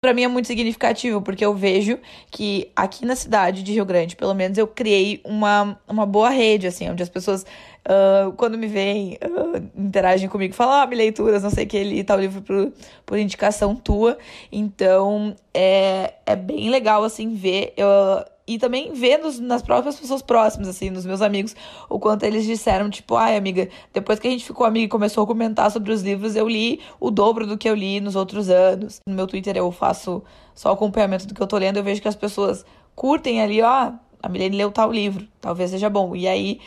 Para 0.00 0.12
mim 0.12 0.24
é 0.24 0.28
muito 0.28 0.46
significativo, 0.46 1.22
porque 1.22 1.44
eu 1.44 1.54
vejo 1.54 1.98
que 2.30 2.70
aqui 2.76 3.06
na 3.06 3.16
cidade 3.16 3.62
de 3.62 3.72
Rio 3.72 3.84
Grande, 3.84 4.14
pelo 4.14 4.34
menos, 4.34 4.58
eu 4.58 4.66
criei 4.66 5.20
uma, 5.24 5.80
uma 5.88 6.04
boa 6.04 6.28
rede, 6.28 6.66
assim, 6.66 6.88
onde 6.90 7.02
as 7.02 7.08
pessoas, 7.08 7.42
uh, 7.42 8.30
quando 8.36 8.58
me 8.58 8.66
veem, 8.66 9.18
uh, 9.24 9.56
interagem 9.74 10.28
comigo, 10.28 10.54
falam, 10.54 10.82
ah, 10.82 10.86
me 10.86 10.94
leituras, 10.94 11.42
não 11.42 11.50
sei 11.50 11.64
o 11.64 11.66
que, 11.66 11.82
li 11.82 12.04
tal 12.04 12.20
livro 12.20 12.42
por, 12.42 12.72
por 13.06 13.18
indicação 13.18 13.74
tua. 13.74 14.18
Então, 14.52 15.34
é, 15.54 16.12
é 16.26 16.36
bem 16.36 16.68
legal, 16.68 17.02
assim, 17.02 17.34
ver. 17.34 17.72
Uh, 17.78 18.35
e 18.46 18.58
também 18.58 18.92
ver 18.92 19.18
nos, 19.18 19.40
nas 19.40 19.62
próprias 19.62 19.98
pessoas 19.98 20.22
próximas, 20.22 20.68
assim, 20.68 20.88
nos 20.88 21.04
meus 21.04 21.20
amigos, 21.20 21.56
o 21.88 21.98
quanto 21.98 22.24
eles 22.24 22.44
disseram, 22.44 22.88
tipo, 22.88 23.16
ai, 23.16 23.36
amiga, 23.36 23.68
depois 23.92 24.18
que 24.18 24.28
a 24.28 24.30
gente 24.30 24.44
ficou 24.44 24.64
amiga 24.64 24.86
e 24.86 24.88
começou 24.88 25.24
a 25.24 25.26
comentar 25.26 25.70
sobre 25.70 25.92
os 25.92 26.02
livros, 26.02 26.36
eu 26.36 26.48
li 26.48 26.80
o 27.00 27.10
dobro 27.10 27.46
do 27.46 27.58
que 27.58 27.68
eu 27.68 27.74
li 27.74 28.00
nos 28.00 28.14
outros 28.14 28.48
anos. 28.48 29.00
No 29.06 29.14
meu 29.14 29.26
Twitter 29.26 29.56
eu 29.56 29.70
faço 29.72 30.22
só 30.54 30.70
acompanhamento 30.72 31.26
do 31.26 31.34
que 31.34 31.42
eu 31.42 31.46
tô 31.46 31.58
lendo, 31.58 31.78
eu 31.78 31.84
vejo 31.84 32.00
que 32.00 32.08
as 32.08 32.16
pessoas 32.16 32.64
curtem 32.94 33.42
ali, 33.42 33.60
ó, 33.62 33.92
a 34.22 34.28
Milene 34.28 34.56
leu 34.56 34.70
tal 34.70 34.92
livro, 34.92 35.26
talvez 35.40 35.70
seja 35.70 35.90
bom. 35.90 36.14
E 36.14 36.28
aí, 36.28 36.60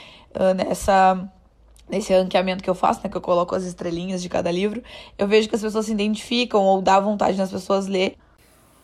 nessa 0.56 1.30
nesse 1.90 2.14
ranqueamento 2.14 2.64
que 2.64 2.70
eu 2.70 2.76
faço, 2.76 3.02
né, 3.04 3.10
que 3.10 3.18
eu 3.18 3.22
coloco 3.22 3.56
as 3.56 3.64
estrelinhas 3.64 4.22
de 4.22 4.30
cada 4.30 4.52
livro, 4.52 4.84
eu 5.18 5.28
vejo 5.28 5.50
que 5.50 5.56
as 5.56 5.62
pessoas 5.62 5.88
se 5.88 5.92
identificam 5.92 6.64
ou 6.64 6.82
dá 6.82 7.00
vontade 7.00 7.36
nas 7.36 7.52
pessoas 7.52 7.88
ler 7.88 8.16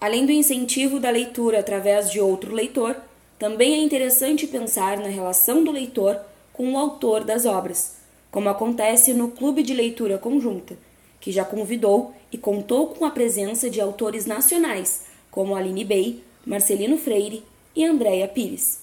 Além 0.05 0.23
do 0.23 0.31
incentivo 0.31 0.99
da 0.99 1.09
leitura 1.09 1.59
através 1.59 2.11
de 2.11 2.21
outro 2.21 2.53
leitor, 2.53 2.95
também 3.39 3.73
é 3.73 3.77
interessante 3.79 4.45
pensar 4.45 4.99
na 4.99 5.07
relação 5.07 5.63
do 5.63 5.71
leitor 5.71 6.19
com 6.53 6.73
o 6.73 6.77
autor 6.77 7.23
das 7.23 7.43
obras, 7.47 7.95
como 8.29 8.47
acontece 8.47 9.15
no 9.15 9.31
Clube 9.31 9.63
de 9.63 9.73
Leitura 9.73 10.19
Conjunta, 10.19 10.77
que 11.19 11.31
já 11.31 11.43
convidou 11.43 12.13
e 12.31 12.37
contou 12.37 12.89
com 12.89 13.03
a 13.03 13.09
presença 13.09 13.67
de 13.67 13.81
autores 13.81 14.27
nacionais 14.27 15.05
como 15.31 15.55
Aline 15.55 15.83
Bey, 15.83 16.23
Marcelino 16.45 16.99
Freire 16.99 17.43
e 17.75 17.83
Andréa 17.83 18.27
Pires. 18.27 18.81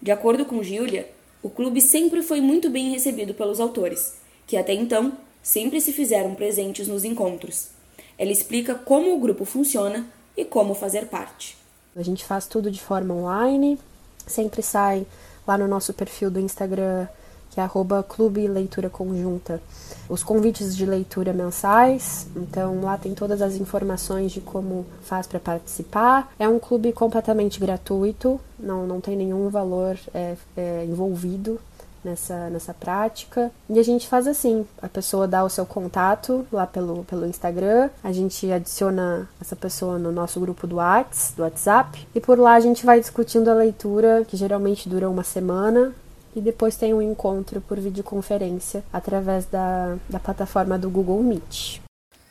De 0.00 0.12
acordo 0.12 0.44
com 0.44 0.62
Gília, 0.62 1.10
o 1.42 1.50
clube 1.50 1.80
sempre 1.80 2.22
foi 2.22 2.40
muito 2.40 2.70
bem 2.70 2.92
recebido 2.92 3.34
pelos 3.34 3.58
autores, 3.58 4.18
que 4.46 4.56
até 4.56 4.72
então 4.72 5.14
sempre 5.42 5.80
se 5.80 5.92
fizeram 5.92 6.32
presentes 6.36 6.86
nos 6.86 7.02
encontros. 7.02 7.70
Ela 8.16 8.30
explica 8.30 8.76
como 8.76 9.16
o 9.16 9.18
grupo 9.18 9.44
funciona 9.44 10.13
e 10.36 10.44
como 10.44 10.74
fazer 10.74 11.06
parte. 11.06 11.56
A 11.96 12.02
gente 12.02 12.24
faz 12.24 12.46
tudo 12.46 12.70
de 12.70 12.80
forma 12.80 13.14
online, 13.14 13.78
sempre 14.26 14.62
sai 14.62 15.06
lá 15.46 15.56
no 15.56 15.68
nosso 15.68 15.92
perfil 15.92 16.30
do 16.30 16.40
Instagram, 16.40 17.06
que 17.50 17.60
é 17.60 17.62
arroba 17.62 18.02
Clube 18.02 18.48
Leitura 18.48 18.90
Conjunta, 18.90 19.62
os 20.08 20.24
convites 20.24 20.76
de 20.76 20.84
leitura 20.84 21.32
mensais. 21.32 22.26
Então 22.34 22.80
lá 22.82 22.98
tem 22.98 23.14
todas 23.14 23.40
as 23.40 23.54
informações 23.54 24.32
de 24.32 24.40
como 24.40 24.84
faz 25.04 25.26
para 25.28 25.38
participar. 25.38 26.32
É 26.36 26.48
um 26.48 26.58
clube 26.58 26.92
completamente 26.92 27.60
gratuito, 27.60 28.40
não, 28.58 28.88
não 28.88 29.00
tem 29.00 29.16
nenhum 29.16 29.48
valor 29.48 29.96
é, 30.12 30.34
é, 30.56 30.84
envolvido 30.84 31.60
nessa, 32.04 32.50
nessa 32.50 32.74
prática. 32.74 33.50
E 33.68 33.78
a 33.78 33.82
gente 33.82 34.06
faz 34.06 34.26
assim: 34.26 34.66
a 34.80 34.88
pessoa 34.88 35.26
dá 35.26 35.42
o 35.42 35.48
seu 35.48 35.64
contato 35.64 36.46
lá 36.52 36.66
pelo, 36.66 37.04
pelo 37.04 37.26
Instagram, 37.26 37.90
a 38.02 38.12
gente 38.12 38.50
adiciona 38.52 39.28
essa 39.40 39.56
pessoa 39.56 39.98
no 39.98 40.12
nosso 40.12 40.38
grupo 40.38 40.66
do 40.66 40.76
WhatsApp, 40.76 41.36
do 41.36 41.42
WhatsApp, 41.42 42.08
e 42.14 42.20
por 42.20 42.38
lá 42.38 42.54
a 42.54 42.60
gente 42.60 42.84
vai 42.84 43.00
discutindo 43.00 43.48
a 43.48 43.54
leitura, 43.54 44.24
que 44.26 44.36
geralmente 44.36 44.88
dura 44.88 45.08
uma 45.08 45.24
semana. 45.24 45.92
E 46.36 46.40
depois 46.40 46.76
tem 46.76 46.92
um 46.92 47.00
encontro 47.00 47.60
por 47.60 47.78
videoconferência 47.78 48.82
através 48.92 49.46
da, 49.46 49.96
da 50.08 50.18
plataforma 50.18 50.76
do 50.76 50.90
Google 50.90 51.22
Meet. 51.22 51.80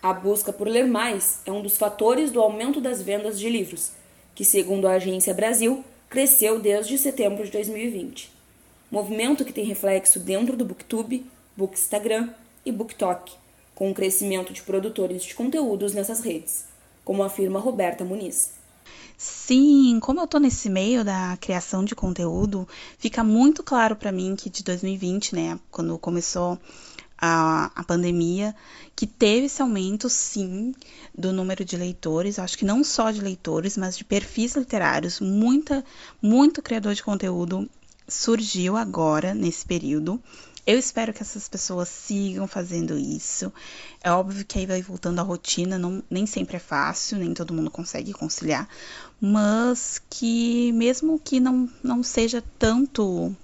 A 0.02 0.12
busca 0.12 0.52
por 0.52 0.68
ler 0.68 0.86
mais 0.86 1.40
é 1.46 1.52
um 1.54 1.62
dos 1.62 1.78
fatores 1.78 2.30
do 2.30 2.42
aumento 2.42 2.82
das 2.82 3.02
vendas 3.02 3.40
de 3.40 3.50
livros, 3.50 3.94
que, 4.36 4.44
segundo 4.44 4.90
a 4.90 4.96
Agência 4.96 5.34
Brasil, 5.34 5.86
cresceu 6.10 6.60
desde 6.60 6.98
setembro 6.98 7.46
de 7.46 7.52
2020 7.52 8.33
movimento 8.94 9.44
que 9.44 9.52
tem 9.52 9.66
reflexo 9.66 10.20
dentro 10.20 10.56
do 10.56 10.64
Booktube, 10.64 11.26
Bookstagram 11.58 12.30
e 12.64 12.72
Booktalk, 12.72 13.34
com 13.74 13.90
o 13.90 13.94
crescimento 13.94 14.54
de 14.54 14.62
produtores 14.62 15.24
de 15.24 15.34
conteúdos 15.34 15.96
nessas 15.96 16.20
redes, 16.20 16.66
como 17.04 17.24
afirma 17.24 17.60
Roberta 17.60 18.06
Muniz. 18.06 18.52
Sim, 19.18 19.98
como 20.00 20.20
eu 20.20 20.28
tô 20.28 20.38
nesse 20.38 20.70
meio 20.70 21.04
da 21.04 21.36
criação 21.42 21.84
de 21.84 21.96
conteúdo, 21.96 22.68
fica 23.00 23.24
muito 23.24 23.64
claro 23.64 23.96
para 23.96 24.12
mim 24.12 24.36
que 24.36 24.48
de 24.48 24.64
2020, 24.64 25.34
né, 25.34 25.60
quando 25.72 25.98
começou 25.98 26.60
a, 27.18 27.72
a 27.74 27.84
pandemia, 27.84 28.54
que 28.96 29.08
teve 29.08 29.48
esse 29.48 29.60
aumento, 29.60 30.08
sim, 30.08 30.72
do 31.18 31.34
número 31.34 31.66
de 31.66 31.78
leitores, 31.78 32.38
acho 32.38 32.56
que 32.56 32.66
não 32.66 32.84
só 32.84 33.10
de 33.10 33.22
leitores, 33.22 33.76
mas 33.76 33.98
de 33.98 34.04
perfis 34.04 34.56
literários, 34.56 35.20
muita, 35.20 35.84
muito 36.22 36.62
criador 36.62 36.94
de 36.94 37.02
conteúdo 37.02 37.68
surgiu 38.08 38.78
agora, 38.78 39.34
nesse 39.34 39.66
período. 39.66 40.22
Eu 40.66 40.80
espero 40.80 41.14
que 41.14 41.22
essas 41.22 41.50
pessoas 41.50 41.90
sigam 41.90 42.48
fazendo 42.48 42.98
isso. 42.98 43.52
É 44.02 44.10
óbvio 44.12 44.46
que 44.46 44.60
aí 44.60 44.66
vai 44.66 44.82
voltando 44.82 45.20
à 45.20 45.22
rotina, 45.22 45.78
não, 45.78 46.02
nem 46.10 46.26
sempre 46.26 46.56
é 46.56 46.60
fácil, 46.60 47.18
nem 47.18 47.34
todo 47.34 47.54
mundo 47.54 47.70
consegue 47.70 48.14
conciliar, 48.14 48.68
mas 49.20 50.02
que 50.10 50.72
mesmo 50.72 51.20
que 51.20 51.42
não, 51.42 51.70
não 51.84 52.02
seja 52.02 52.42
tanto 52.58 53.36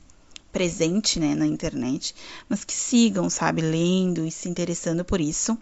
presente 0.52 1.20
né, 1.20 1.36
na 1.36 1.46
internet, 1.46 2.16
mas 2.48 2.64
que 2.64 2.74
sigam, 2.74 3.30
sabe, 3.30 3.62
lendo 3.62 4.26
e 4.26 4.32
se 4.32 4.48
interessando 4.48 5.04
por 5.04 5.20
isso. 5.20 5.58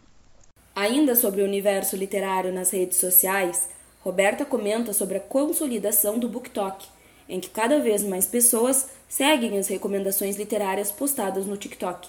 Ainda 0.76 1.16
sobre 1.16 1.42
o 1.42 1.46
universo 1.46 1.96
literário 1.96 2.54
nas 2.54 2.70
redes 2.70 3.00
sociais, 3.00 3.68
Roberta 4.02 4.46
comenta 4.46 4.94
sobre 4.94 5.18
a 5.18 5.20
consolidação 5.20 6.20
do 6.20 6.30
BookTok, 6.30 6.88
em 7.28 7.40
que 7.40 7.50
cada 7.50 7.80
vez 7.80 8.04
mais 8.04 8.26
pessoas 8.26 8.88
seguem 9.08 9.58
as 9.58 9.68
recomendações 9.68 10.36
literárias 10.36 10.92
postadas 10.92 11.46
no 11.46 11.58
TikTok. 11.58 12.08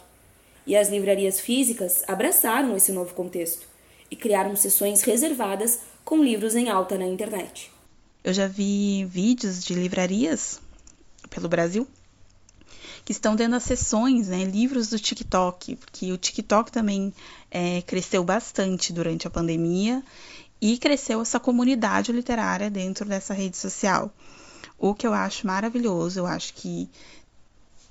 E 0.67 0.77
as 0.77 0.89
livrarias 0.89 1.41
físicas 1.41 2.05
abraçaram 2.07 2.77
esse 2.77 2.93
novo 2.93 3.15
contexto 3.15 3.67
e 4.11 4.17
criaram 4.17 4.55
sessões 4.57 5.03
reservadas 5.03 5.81
com 6.05 6.23
livros 6.23 6.55
em 6.55 6.69
alta 6.69 6.97
na 6.97 7.07
internet. 7.07 7.71
Eu 8.23 8.33
já 8.33 8.47
vi 8.47 9.05
vídeos 9.05 9.65
de 9.65 9.75
livrarias 9.75 10.61
pelo 11.31 11.49
Brasil 11.49 11.87
que 13.09 13.13
estão 13.13 13.35
tendo 13.35 13.57
as 13.57 13.63
sessões, 13.63 14.29
né, 14.29 14.45
livros 14.45 14.91
do 14.91 14.99
TikTok, 14.99 15.77
porque 15.77 16.13
o 16.13 16.19
TikTok 16.19 16.71
também 16.71 17.11
é, 17.51 17.81
cresceu 17.81 18.23
bastante 18.23 18.93
durante 18.93 19.27
a 19.27 19.31
pandemia 19.31 20.03
e 20.61 20.77
cresceu 20.77 21.23
essa 21.23 21.41
comunidade 21.41 22.13
literária 22.13 22.69
dentro 22.69 23.07
dessa 23.07 23.33
rede 23.33 23.57
social. 23.57 24.13
O 24.79 24.95
que 24.95 25.07
eu 25.07 25.13
acho 25.13 25.47
maravilhoso, 25.47 26.21
eu 26.21 26.27
acho 26.27 26.55
que 26.55 26.89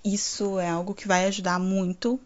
isso 0.03 0.59
é 0.59 0.69
algo 0.69 0.93
que 0.93 1.07
vai 1.07 1.25
ajudar 1.25 1.59
muito 1.59 2.19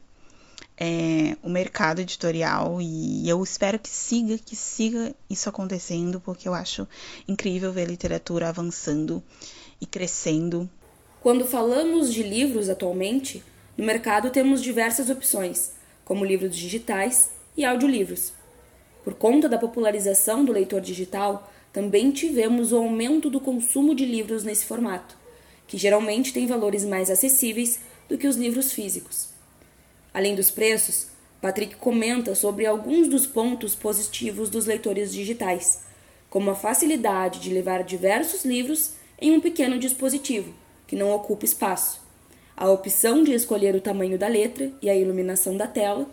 é, 0.77 1.35
o 1.43 1.49
mercado 1.49 2.01
editorial 2.01 2.81
e 2.81 3.27
eu 3.29 3.43
espero 3.43 3.77
que 3.77 3.89
siga, 3.89 4.37
que 4.37 4.55
siga 4.55 5.13
isso 5.29 5.47
acontecendo, 5.49 6.19
porque 6.19 6.47
eu 6.47 6.53
acho 6.53 6.87
incrível 7.27 7.71
ver 7.71 7.83
a 7.83 7.91
literatura 7.91 8.49
avançando 8.49 9.23
e 9.79 9.85
crescendo. 9.85 10.69
Quando 11.21 11.45
falamos 11.45 12.11
de 12.11 12.23
livros 12.23 12.67
atualmente, 12.67 13.43
no 13.77 13.85
mercado 13.85 14.31
temos 14.31 14.61
diversas 14.61 15.09
opções, 15.09 15.71
como 16.03 16.25
livros 16.25 16.55
digitais 16.55 17.29
e 17.55 17.63
audiolivros. 17.63 18.33
Por 19.03 19.13
conta 19.13 19.47
da 19.47 19.57
popularização 19.57 20.43
do 20.43 20.51
leitor 20.51 20.81
digital, 20.81 21.51
também 21.71 22.11
tivemos 22.11 22.71
o 22.71 22.77
aumento 22.77 23.29
do 23.29 23.39
consumo 23.39 23.95
de 23.95 24.05
livros 24.05 24.43
nesse 24.43 24.65
formato, 24.65 25.17
que 25.67 25.77
geralmente 25.77 26.33
tem 26.33 26.45
valores 26.45 26.83
mais 26.83 27.09
acessíveis 27.09 27.79
do 28.09 28.17
que 28.17 28.27
os 28.27 28.35
livros 28.35 28.73
físicos. 28.73 29.29
Além 30.13 30.35
dos 30.35 30.51
preços, 30.51 31.07
Patrick 31.41 31.75
comenta 31.75 32.35
sobre 32.35 32.65
alguns 32.65 33.07
dos 33.07 33.25
pontos 33.25 33.73
positivos 33.73 34.49
dos 34.49 34.65
leitores 34.65 35.13
digitais, 35.13 35.83
como 36.29 36.51
a 36.51 36.55
facilidade 36.55 37.39
de 37.39 37.53
levar 37.53 37.83
diversos 37.83 38.43
livros 38.43 38.95
em 39.19 39.31
um 39.31 39.39
pequeno 39.39 39.79
dispositivo, 39.79 40.53
que 40.85 40.95
não 40.95 41.11
ocupa 41.13 41.45
espaço, 41.45 42.01
a 42.55 42.69
opção 42.69 43.23
de 43.23 43.33
escolher 43.33 43.75
o 43.75 43.81
tamanho 43.81 44.17
da 44.17 44.27
letra 44.27 44.71
e 44.81 44.89
a 44.89 44.95
iluminação 44.95 45.55
da 45.55 45.67
tela, 45.67 46.07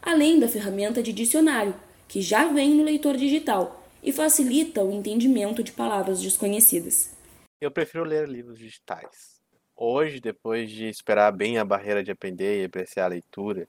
além 0.00 0.40
da 0.40 0.48
ferramenta 0.48 1.02
de 1.02 1.12
dicionário, 1.12 1.74
que 2.08 2.20
já 2.20 2.48
vem 2.48 2.70
no 2.70 2.82
leitor 2.82 3.16
digital 3.16 3.81
e 4.02 4.12
facilita 4.12 4.82
o 4.82 4.92
entendimento 4.92 5.62
de 5.62 5.72
palavras 5.72 6.20
desconhecidas. 6.20 7.14
Eu 7.60 7.70
prefiro 7.70 8.04
ler 8.04 8.28
livros 8.28 8.58
digitais 8.58 9.42
hoje, 9.82 10.20
depois 10.20 10.70
de 10.70 10.88
esperar 10.88 11.32
bem 11.32 11.58
a 11.58 11.64
barreira 11.64 12.04
de 12.04 12.10
aprender 12.10 12.62
e 12.62 12.64
apreciar 12.64 13.06
a 13.06 13.08
leitura, 13.08 13.66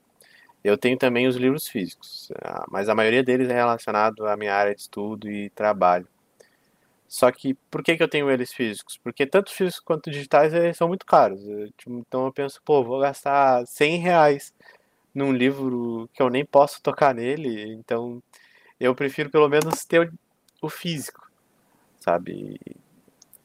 eu 0.64 0.78
tenho 0.78 0.98
também 0.98 1.28
os 1.28 1.36
livros 1.36 1.68
físicos, 1.68 2.32
ah, 2.42 2.66
mas 2.70 2.88
a 2.88 2.96
maioria 2.96 3.24
deles 3.24 3.50
é 3.50 3.54
relacionado 3.54 4.26
à 4.28 4.38
minha 4.38 4.54
área 4.54 4.76
de 4.76 4.82
estudo 4.82 5.30
e 5.30 5.50
trabalho. 5.50 6.08
Só 7.08 7.32
que 7.32 7.54
por 7.70 7.84
que, 7.84 7.98
que 7.98 8.04
eu 8.04 8.08
tenho 8.08 8.30
eles 8.32 8.54
físicos? 8.54 8.98
Porque 8.98 9.26
tanto 9.26 9.52
físicos 9.52 9.80
quanto 9.80 10.10
digitais 10.10 10.54
eles 10.54 10.78
são 10.78 10.88
muito 10.88 11.06
caros. 11.06 11.42
Tipo, 11.78 12.00
então 12.00 12.26
eu 12.26 12.34
penso, 12.34 12.62
pô, 12.64 12.84
vou 12.84 13.00
gastar 13.00 13.66
100 13.68 13.98
reais 14.00 14.54
num 15.14 15.32
livro 15.32 16.10
que 16.14 16.22
eu 16.22 16.30
nem 16.30 16.46
posso 16.46 16.82
tocar 16.82 17.14
nele, 17.14 17.74
então 17.74 18.22
eu 18.80 18.96
prefiro 18.96 19.30
pelo 19.30 19.48
menos 19.48 19.86
ter 19.86 20.12
o 20.68 20.70
físico, 20.70 21.30
sabe? 22.00 22.60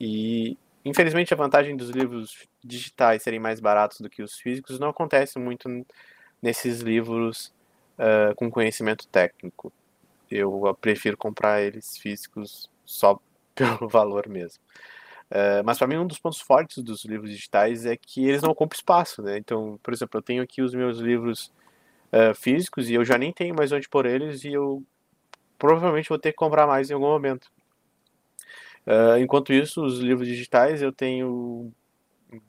E 0.00 0.57
Infelizmente, 0.88 1.35
a 1.35 1.37
vantagem 1.37 1.76
dos 1.76 1.90
livros 1.90 2.48
digitais 2.64 3.22
serem 3.22 3.38
mais 3.38 3.61
baratos 3.61 4.00
do 4.00 4.09
que 4.09 4.22
os 4.22 4.38
físicos 4.38 4.78
não 4.78 4.88
acontece 4.88 5.38
muito 5.38 5.68
nesses 6.40 6.81
livros 6.81 7.52
uh, 7.98 8.35
com 8.37 8.50
conhecimento 8.50 9.07
técnico. 9.09 9.70
Eu 10.31 10.74
prefiro 10.81 11.14
comprar 11.14 11.61
eles 11.61 11.98
físicos 11.98 12.70
só 12.87 13.20
pelo 13.54 13.87
valor 13.87 14.28
mesmo. 14.28 14.62
Uh, 15.31 15.61
mas 15.62 15.76
para 15.76 15.87
mim 15.87 15.98
um 15.98 16.07
dos 16.07 16.18
pontos 16.18 16.40
fortes 16.40 16.83
dos 16.83 17.04
livros 17.04 17.31
digitais 17.31 17.85
é 17.85 17.94
que 17.94 18.26
eles 18.26 18.40
não 18.40 18.50
ocupam 18.50 18.74
espaço, 18.74 19.20
né? 19.20 19.37
Então, 19.37 19.78
por 19.83 19.92
exemplo, 19.92 20.16
eu 20.16 20.22
tenho 20.22 20.42
aqui 20.42 20.62
os 20.62 20.72
meus 20.72 20.98
livros 20.98 21.52
uh, 22.11 22.35
físicos 22.35 22.88
e 22.88 22.94
eu 22.94 23.04
já 23.04 23.18
nem 23.18 23.31
tenho 23.31 23.54
mais 23.54 23.72
onde 23.72 23.87
pôr 23.90 24.07
eles 24.07 24.42
e 24.42 24.54
eu 24.54 24.83
provavelmente 25.59 26.09
vou 26.09 26.18
ter 26.18 26.33
que 26.33 26.38
comprar 26.38 26.66
mais 26.66 26.90
em 26.90 26.94
algum 26.94 27.09
momento. 27.09 27.51
Uh, 28.87 29.18
enquanto 29.18 29.53
isso, 29.53 29.85
os 29.85 29.99
livros 29.99 30.27
digitais 30.27 30.81
eu 30.81 30.92
tenho 30.92 31.71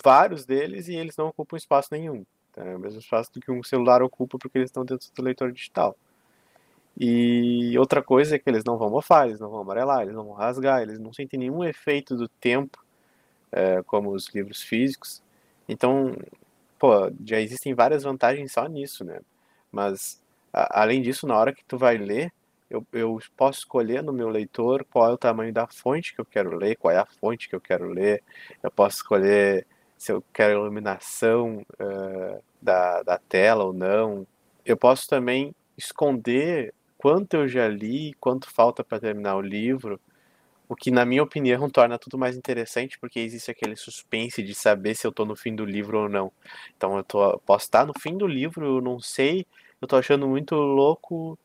vários 0.04 0.46
deles 0.46 0.88
e 0.88 0.96
eles 0.96 1.18
não 1.18 1.28
ocupam 1.28 1.58
espaço 1.58 1.90
nenhum. 1.92 2.26
Tá? 2.54 2.64
É 2.64 2.76
o 2.76 2.80
mesmo 2.80 3.00
espaço 3.00 3.34
do 3.34 3.40
que 3.40 3.52
um 3.52 3.64
celular 3.64 4.02
ocupa 4.02 4.38
porque 4.38 4.58
eles 4.58 4.70
estão 4.70 4.86
dentro 4.86 5.08
do 5.14 5.22
leitor 5.22 5.52
digital. 5.52 5.98
E 6.98 7.78
outra 7.80 8.04
coisa 8.04 8.36
é 8.36 8.40
que 8.40 8.50
eles 8.50 8.64
não 8.64 8.78
vão 8.78 8.90
mofar, 8.90 9.28
eles 9.28 9.40
não 9.40 9.50
vão 9.50 9.62
amarelar, 9.62 10.02
eles 10.02 10.14
não 10.14 10.26
vão 10.26 10.34
rasgar, 10.34 10.82
eles 10.82 11.00
não 11.00 11.14
sentem 11.14 11.40
nenhum 11.40 11.64
efeito 11.64 12.16
do 12.16 12.28
tempo, 12.28 12.84
é, 13.52 13.82
como 13.84 14.12
os 14.12 14.28
livros 14.30 14.62
físicos. 14.62 15.24
Então, 15.68 16.16
pô, 16.78 17.10
já 17.26 17.40
existem 17.40 17.74
várias 17.74 18.04
vantagens 18.04 18.52
só 18.52 18.68
nisso, 18.68 19.06
né? 19.06 19.22
Mas, 19.72 20.22
a, 20.52 20.82
além 20.82 21.02
disso, 21.02 21.26
na 21.26 21.38
hora 21.38 21.54
que 21.54 21.64
tu 21.64 21.78
vai 21.78 21.98
ler, 21.98 22.34
eu, 22.70 22.86
eu 22.94 23.20
posso 23.36 23.60
escolher 23.60 24.04
no 24.04 24.14
meu 24.14 24.30
leitor 24.30 24.86
qual 24.92 25.10
é 25.10 25.14
o 25.14 25.18
tamanho 25.18 25.52
da 25.52 25.68
fonte 25.68 26.14
que 26.14 26.22
eu 26.22 26.26
quero 26.26 26.56
ler, 26.56 26.76
qual 26.78 26.94
é 26.94 26.98
a 26.98 27.06
fonte 27.06 27.50
que 27.50 27.56
eu 27.56 27.62
quero 27.62 27.90
ler. 27.90 28.24
Eu 28.62 28.70
posso 28.70 28.98
escolher 28.98 29.66
se 29.98 30.12
eu 30.12 30.24
quero 30.34 30.60
iluminação 30.60 31.66
uh, 31.80 32.44
da, 32.62 33.02
da 33.04 33.18
tela 33.18 33.66
ou 33.66 33.74
não. 33.74 34.26
Eu 34.64 34.78
posso 34.78 35.08
também 35.08 35.54
esconder 35.78 36.74
quanto 36.98 37.36
eu 37.36 37.48
já 37.48 37.68
li, 37.68 38.14
quanto 38.20 38.50
falta 38.52 38.84
para 38.84 39.00
terminar 39.00 39.36
o 39.36 39.42
livro, 39.42 40.00
o 40.68 40.76
que, 40.76 40.92
na 40.92 41.04
minha 41.04 41.24
opinião, 41.24 41.68
torna 41.70 41.98
tudo 41.98 42.18
mais 42.18 42.38
interessante, 42.38 43.00
porque 43.00 43.20
existe 43.20 43.50
aquele 43.50 43.76
suspense 43.76 44.44
de 44.44 44.54
saber 44.54 44.94
se 44.94 45.08
eu 45.08 45.10
estou 45.10 45.26
no 45.26 45.36
fim 45.36 45.56
do 45.56 45.66
livro 45.66 46.04
ou 46.04 46.10
não. 46.10 46.32
Então, 46.78 46.96
eu, 46.96 47.04
tô, 47.04 47.32
eu 47.32 47.40
posso 47.40 47.66
estar 47.66 47.88
no 47.88 47.94
fim 48.00 48.16
do 48.16 48.28
livro, 48.28 48.66
eu 48.78 48.82
não 48.82 49.00
sei, 49.00 49.48
eu 49.82 49.86
estou 49.86 49.98
achando 49.98 50.28
muito 50.28 50.54
louco 50.54 51.40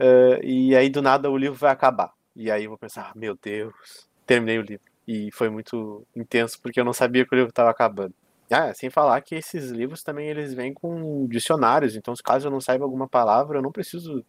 Uh, 0.00 0.42
e 0.42 0.74
aí 0.74 0.88
do 0.88 1.02
nada 1.02 1.30
o 1.30 1.36
livro 1.36 1.58
vai 1.58 1.70
acabar. 1.70 2.12
E 2.34 2.50
aí 2.50 2.64
eu 2.64 2.70
vou 2.70 2.78
pensar, 2.78 3.10
ah, 3.10 3.12
meu 3.14 3.36
Deus, 3.40 4.08
terminei 4.26 4.58
o 4.58 4.62
livro. 4.62 4.84
E 5.06 5.30
foi 5.32 5.50
muito 5.50 6.06
intenso 6.16 6.58
porque 6.62 6.80
eu 6.80 6.84
não 6.84 6.92
sabia 6.92 7.26
que 7.26 7.34
o 7.34 7.36
livro 7.36 7.50
estava 7.50 7.70
acabando. 7.70 8.14
Ah, 8.50 8.72
sem 8.74 8.90
falar 8.90 9.20
que 9.20 9.34
esses 9.34 9.70
livros 9.70 10.02
também 10.02 10.28
eles 10.28 10.54
vêm 10.54 10.74
com 10.74 11.26
dicionários, 11.28 11.94
então 11.94 12.14
caso 12.24 12.48
eu 12.48 12.50
não 12.50 12.60
saiba 12.60 12.84
alguma 12.84 13.08
palavra, 13.08 13.58
eu 13.58 13.62
não 13.62 13.70
preciso 13.70 14.24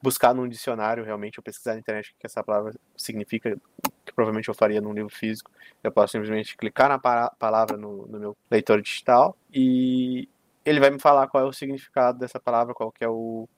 buscar 0.00 0.34
num 0.34 0.48
dicionário 0.48 1.04
realmente, 1.04 1.38
ou 1.38 1.42
pesquisar 1.42 1.74
na 1.74 1.80
internet 1.80 2.12
o 2.12 2.20
que 2.20 2.26
essa 2.26 2.42
palavra 2.42 2.72
significa, 2.96 3.58
que 4.06 4.12
provavelmente 4.14 4.48
eu 4.48 4.54
faria 4.54 4.80
num 4.80 4.92
livro 4.92 5.10
físico. 5.10 5.50
Eu 5.82 5.92
posso 5.92 6.12
simplesmente 6.12 6.56
clicar 6.56 6.88
na 6.88 6.98
palavra 6.98 7.76
no, 7.76 8.06
no 8.06 8.18
meu 8.18 8.36
leitor 8.50 8.80
digital 8.80 9.36
e 9.52 10.28
ele 10.64 10.80
vai 10.80 10.90
me 10.90 11.00
falar 11.00 11.26
qual 11.28 11.44
é 11.44 11.46
o 11.46 11.52
significado 11.52 12.18
dessa 12.18 12.38
palavra, 12.40 12.74
qual 12.74 12.92
que 12.92 13.04
é 13.04 13.08
o, 13.08 13.48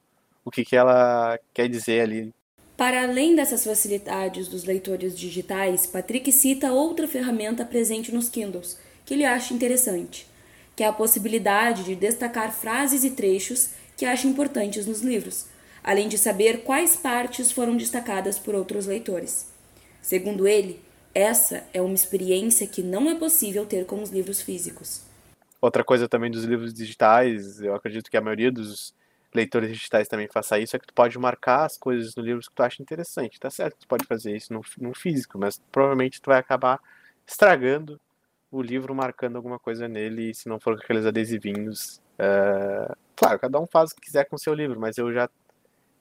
o 0.44 0.50
que, 0.50 0.64
que 0.64 0.76
ela 0.76 1.38
quer 1.52 1.68
dizer 1.68 2.00
ali. 2.02 2.34
Para 2.76 3.02
além 3.02 3.36
dessas 3.36 3.64
facilidades 3.64 4.48
dos 4.48 4.64
leitores 4.64 5.16
digitais, 5.18 5.86
Patrick 5.86 6.32
cita 6.32 6.72
outra 6.72 7.06
ferramenta 7.06 7.64
presente 7.64 8.10
nos 8.10 8.28
Kindles, 8.28 8.78
que 9.04 9.14
ele 9.14 9.24
acha 9.24 9.52
interessante, 9.52 10.26
que 10.74 10.82
é 10.82 10.86
a 10.86 10.92
possibilidade 10.92 11.84
de 11.84 11.94
destacar 11.94 12.52
frases 12.52 13.04
e 13.04 13.10
trechos 13.10 13.70
que 13.98 14.06
acha 14.06 14.26
importantes 14.26 14.86
nos 14.86 15.02
livros, 15.02 15.46
além 15.84 16.08
de 16.08 16.16
saber 16.16 16.62
quais 16.62 16.96
partes 16.96 17.52
foram 17.52 17.76
destacadas 17.76 18.38
por 18.38 18.54
outros 18.54 18.86
leitores. 18.86 19.52
Segundo 20.00 20.48
ele, 20.48 20.80
essa 21.14 21.64
é 21.74 21.82
uma 21.82 21.94
experiência 21.94 22.66
que 22.66 22.82
não 22.82 23.10
é 23.10 23.14
possível 23.14 23.66
ter 23.66 23.84
com 23.84 24.02
os 24.02 24.10
livros 24.10 24.40
físicos. 24.40 25.02
Outra 25.60 25.84
coisa 25.84 26.08
também 26.08 26.30
dos 26.30 26.44
livros 26.44 26.72
digitais, 26.72 27.60
eu 27.60 27.74
acredito 27.74 28.10
que 28.10 28.16
a 28.16 28.22
maioria 28.22 28.50
dos 28.50 28.94
leitores 29.34 29.70
digitais 29.70 30.08
também 30.08 30.28
faça 30.28 30.58
isso, 30.58 30.76
é 30.76 30.78
que 30.78 30.86
tu 30.86 30.94
pode 30.94 31.18
marcar 31.18 31.64
as 31.64 31.76
coisas 31.78 32.14
no 32.14 32.22
livro 32.22 32.40
que 32.40 32.54
tu 32.54 32.62
acha 32.62 32.82
interessante. 32.82 33.38
Tá 33.38 33.50
certo 33.50 33.74
que 33.74 33.80
tu 33.80 33.88
pode 33.88 34.06
fazer 34.06 34.36
isso 34.36 34.52
no, 34.52 34.62
no 34.78 34.94
físico, 34.94 35.38
mas 35.38 35.60
provavelmente 35.70 36.20
tu 36.20 36.26
vai 36.30 36.38
acabar 36.38 36.80
estragando 37.26 38.00
o 38.50 38.60
livro 38.60 38.94
marcando 38.94 39.36
alguma 39.36 39.58
coisa 39.58 39.86
nele, 39.88 40.34
se 40.34 40.48
não 40.48 40.58
for 40.58 40.76
com 40.76 40.82
aqueles 40.82 41.06
adesivinhos. 41.06 42.02
Uh, 42.18 42.96
claro, 43.14 43.38
cada 43.38 43.60
um 43.60 43.66
faz 43.66 43.92
o 43.92 43.94
que 43.94 44.00
quiser 44.02 44.24
com 44.24 44.36
o 44.36 44.38
seu 44.38 44.52
livro, 44.52 44.80
mas 44.80 44.98
eu 44.98 45.12
já 45.12 45.28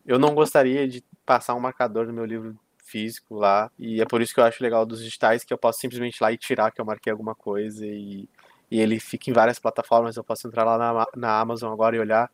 eu 0.05 0.17
não 0.17 0.33
gostaria 0.33 0.87
de 0.87 1.03
passar 1.25 1.53
um 1.53 1.59
marcador 1.59 2.07
no 2.07 2.13
meu 2.13 2.25
livro 2.25 2.57
físico 2.83 3.35
lá, 3.35 3.69
e 3.77 4.01
é 4.01 4.05
por 4.05 4.21
isso 4.21 4.33
que 4.33 4.39
eu 4.39 4.43
acho 4.43 4.63
legal 4.63 4.83
dos 4.85 5.03
digitais, 5.03 5.43
que 5.43 5.53
eu 5.53 5.57
posso 5.57 5.79
simplesmente 5.79 6.17
ir 6.17 6.23
lá 6.23 6.31
e 6.31 6.37
tirar 6.37 6.71
que 6.71 6.81
eu 6.81 6.85
marquei 6.85 7.11
alguma 7.11 7.35
coisa, 7.35 7.85
e, 7.85 8.27
e 8.71 8.79
ele 8.81 8.99
fica 8.99 9.29
em 9.29 9.33
várias 9.33 9.59
plataformas, 9.59 10.17
eu 10.17 10.23
posso 10.23 10.47
entrar 10.47 10.63
lá 10.63 10.77
na, 10.77 11.05
na 11.15 11.39
Amazon 11.39 11.71
agora 11.71 11.95
e 11.95 11.99
olhar 11.99 12.31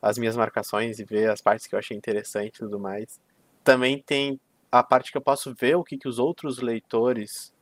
as 0.00 0.18
minhas 0.18 0.36
marcações 0.36 0.98
e 0.98 1.04
ver 1.04 1.30
as 1.30 1.40
partes 1.40 1.66
que 1.66 1.74
eu 1.74 1.78
achei 1.78 1.96
interessante 1.96 2.56
e 2.56 2.58
tudo 2.60 2.78
mais. 2.78 3.20
Também 3.64 4.02
tem 4.02 4.40
a 4.70 4.82
parte 4.82 5.10
que 5.10 5.18
eu 5.18 5.22
posso 5.22 5.54
ver 5.54 5.76
o 5.76 5.84
que, 5.84 5.96
que 5.96 6.08
os 6.08 6.18
outros 6.18 6.58
leitores 6.58 7.52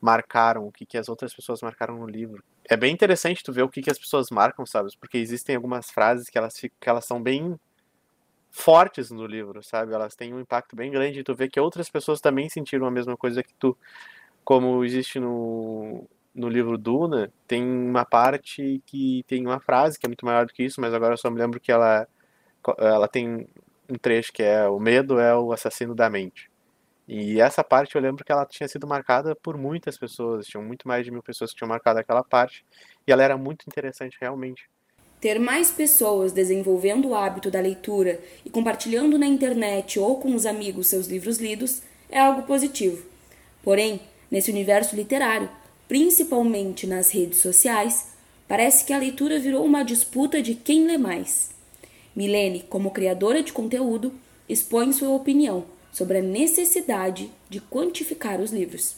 marcaram, 0.00 0.66
o 0.66 0.72
que, 0.72 0.86
que 0.86 0.98
as 0.98 1.08
outras 1.08 1.34
pessoas 1.34 1.60
marcaram 1.60 1.98
no 1.98 2.06
livro. 2.06 2.42
É 2.68 2.76
bem 2.76 2.92
interessante 2.92 3.42
tu 3.42 3.52
ver 3.52 3.62
o 3.62 3.68
que, 3.68 3.82
que 3.82 3.90
as 3.90 3.98
pessoas 3.98 4.30
marcam, 4.30 4.66
sabe? 4.66 4.90
Porque 4.98 5.18
existem 5.18 5.56
algumas 5.56 5.90
frases 5.90 6.28
que 6.28 6.38
elas, 6.38 6.54
que 6.58 6.88
elas 6.88 7.04
são 7.04 7.22
bem 7.22 7.58
fortes 8.50 9.10
no 9.10 9.26
livro, 9.26 9.62
sabe? 9.62 9.92
Elas 9.92 10.14
têm 10.14 10.32
um 10.32 10.40
impacto 10.40 10.74
bem 10.74 10.90
grande 10.90 11.20
e 11.20 11.24
tu 11.24 11.34
vê 11.34 11.48
que 11.48 11.60
outras 11.60 11.90
pessoas 11.90 12.20
também 12.20 12.48
sentiram 12.48 12.86
a 12.86 12.90
mesma 12.90 13.16
coisa 13.16 13.42
que 13.42 13.54
tu. 13.54 13.76
Como 14.44 14.84
existe 14.84 15.18
no, 15.18 16.08
no 16.36 16.48
livro 16.48 16.76
Duna, 16.76 17.32
tem 17.48 17.64
uma 17.64 18.04
parte 18.04 18.82
que 18.86 19.24
tem 19.26 19.44
uma 19.44 19.58
frase 19.58 19.98
que 19.98 20.06
é 20.06 20.08
muito 20.08 20.26
maior 20.26 20.46
do 20.46 20.52
que 20.52 20.62
isso, 20.62 20.80
mas 20.80 20.92
agora 20.92 21.14
eu 21.14 21.18
só 21.18 21.30
me 21.30 21.38
lembro 21.38 21.58
que 21.58 21.72
ela, 21.72 22.06
ela 22.78 23.08
tem 23.08 23.48
um 23.88 23.94
trecho 23.94 24.32
que 24.32 24.42
é 24.42 24.68
o 24.68 24.78
medo 24.78 25.18
é 25.18 25.34
o 25.34 25.52
assassino 25.52 25.94
da 25.94 26.10
mente. 26.10 26.50
E 27.08 27.40
essa 27.40 27.62
parte 27.64 27.94
eu 27.94 28.02
lembro 28.02 28.24
que 28.24 28.32
ela 28.32 28.44
tinha 28.44 28.68
sido 28.68 28.86
marcada 28.86 29.34
por 29.34 29.56
muitas 29.56 29.96
pessoas, 29.96 30.46
tinham 30.46 30.62
muito 30.62 30.86
mais 30.86 31.04
de 31.04 31.10
mil 31.10 31.22
pessoas 31.22 31.52
que 31.52 31.56
tinham 31.56 31.68
marcado 31.68 32.00
aquela 32.00 32.22
parte, 32.22 32.64
e 33.06 33.12
ela 33.12 33.22
era 33.22 33.36
muito 33.36 33.64
interessante 33.66 34.18
realmente. 34.20 34.68
Ter 35.20 35.38
mais 35.38 35.70
pessoas 35.70 36.32
desenvolvendo 36.32 37.08
o 37.08 37.14
hábito 37.14 37.50
da 37.50 37.60
leitura 37.60 38.20
e 38.44 38.50
compartilhando 38.50 39.18
na 39.18 39.26
internet 39.26 39.98
ou 39.98 40.20
com 40.20 40.34
os 40.34 40.44
amigos 40.44 40.88
seus 40.88 41.06
livros 41.06 41.38
lidos 41.38 41.82
é 42.10 42.20
algo 42.20 42.42
positivo. 42.42 43.06
Porém, 43.62 44.00
nesse 44.30 44.50
universo 44.50 44.94
literário, 44.94 45.48
principalmente 45.88 46.86
nas 46.86 47.10
redes 47.10 47.38
sociais, 47.40 48.08
parece 48.48 48.84
que 48.84 48.92
a 48.92 48.98
leitura 48.98 49.38
virou 49.38 49.64
uma 49.64 49.82
disputa 49.82 50.42
de 50.42 50.54
quem 50.54 50.86
lê 50.86 50.98
mais. 50.98 51.50
Milene, 52.14 52.64
como 52.68 52.90
criadora 52.90 53.42
de 53.42 53.52
conteúdo, 53.52 54.12
expõe 54.48 54.92
sua 54.92 55.10
opinião 55.10 55.64
sobre 55.92 56.18
a 56.18 56.22
necessidade 56.22 57.30
de 57.48 57.60
quantificar 57.60 58.40
os 58.40 58.52
livros. 58.52 58.96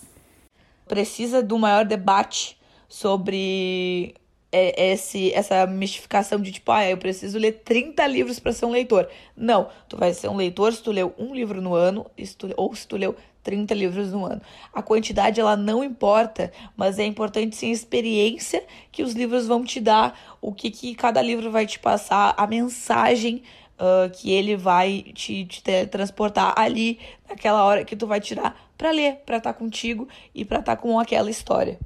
Precisa 0.86 1.42
do 1.42 1.58
maior 1.58 1.84
debate 1.84 2.56
sobre 2.88 4.14
é, 4.50 4.92
esse, 4.92 5.32
essa 5.32 5.66
mistificação 5.66 6.40
de 6.40 6.52
tipo, 6.52 6.72
ah, 6.72 6.88
eu 6.88 6.96
preciso 6.96 7.38
ler 7.38 7.60
30 7.64 8.06
livros 8.06 8.38
para 8.38 8.52
ser 8.52 8.64
um 8.66 8.70
leitor. 8.70 9.08
Não, 9.36 9.68
tu 9.88 9.96
vai 9.96 10.12
ser 10.14 10.28
um 10.28 10.36
leitor 10.36 10.72
se 10.72 10.82
tu 10.82 10.90
leu 10.90 11.14
um 11.18 11.34
livro 11.34 11.60
no 11.60 11.74
ano 11.74 12.06
se 12.24 12.36
tu, 12.36 12.52
ou 12.56 12.74
se 12.74 12.86
tu 12.86 12.96
leu 12.96 13.14
30 13.48 13.72
livros 13.72 14.12
no 14.12 14.26
ano. 14.26 14.42
A 14.74 14.82
quantidade 14.82 15.40
ela 15.40 15.56
não 15.56 15.82
importa, 15.82 16.52
mas 16.76 16.98
é 16.98 17.06
importante 17.06 17.56
sim 17.56 17.70
a 17.70 17.72
experiência 17.72 18.62
que 18.92 19.02
os 19.02 19.14
livros 19.14 19.46
vão 19.46 19.64
te 19.64 19.80
dar, 19.80 20.36
o 20.38 20.52
que, 20.52 20.70
que 20.70 20.94
cada 20.94 21.22
livro 21.22 21.50
vai 21.50 21.66
te 21.66 21.78
passar, 21.78 22.34
a 22.36 22.46
mensagem 22.46 23.42
uh, 23.78 24.10
que 24.10 24.30
ele 24.30 24.54
vai 24.54 25.02
te, 25.14 25.46
te 25.46 25.62
transportar 25.86 26.52
ali 26.58 26.98
naquela 27.26 27.64
hora 27.64 27.86
que 27.86 27.96
tu 27.96 28.06
vai 28.06 28.20
tirar 28.20 28.70
para 28.76 28.90
ler, 28.90 29.14
para 29.24 29.38
estar 29.38 29.54
tá 29.54 29.58
contigo 29.58 30.06
e 30.34 30.44
para 30.44 30.58
estar 30.58 30.76
tá 30.76 30.82
com 30.82 31.00
aquela 31.00 31.30
história. 31.30 31.78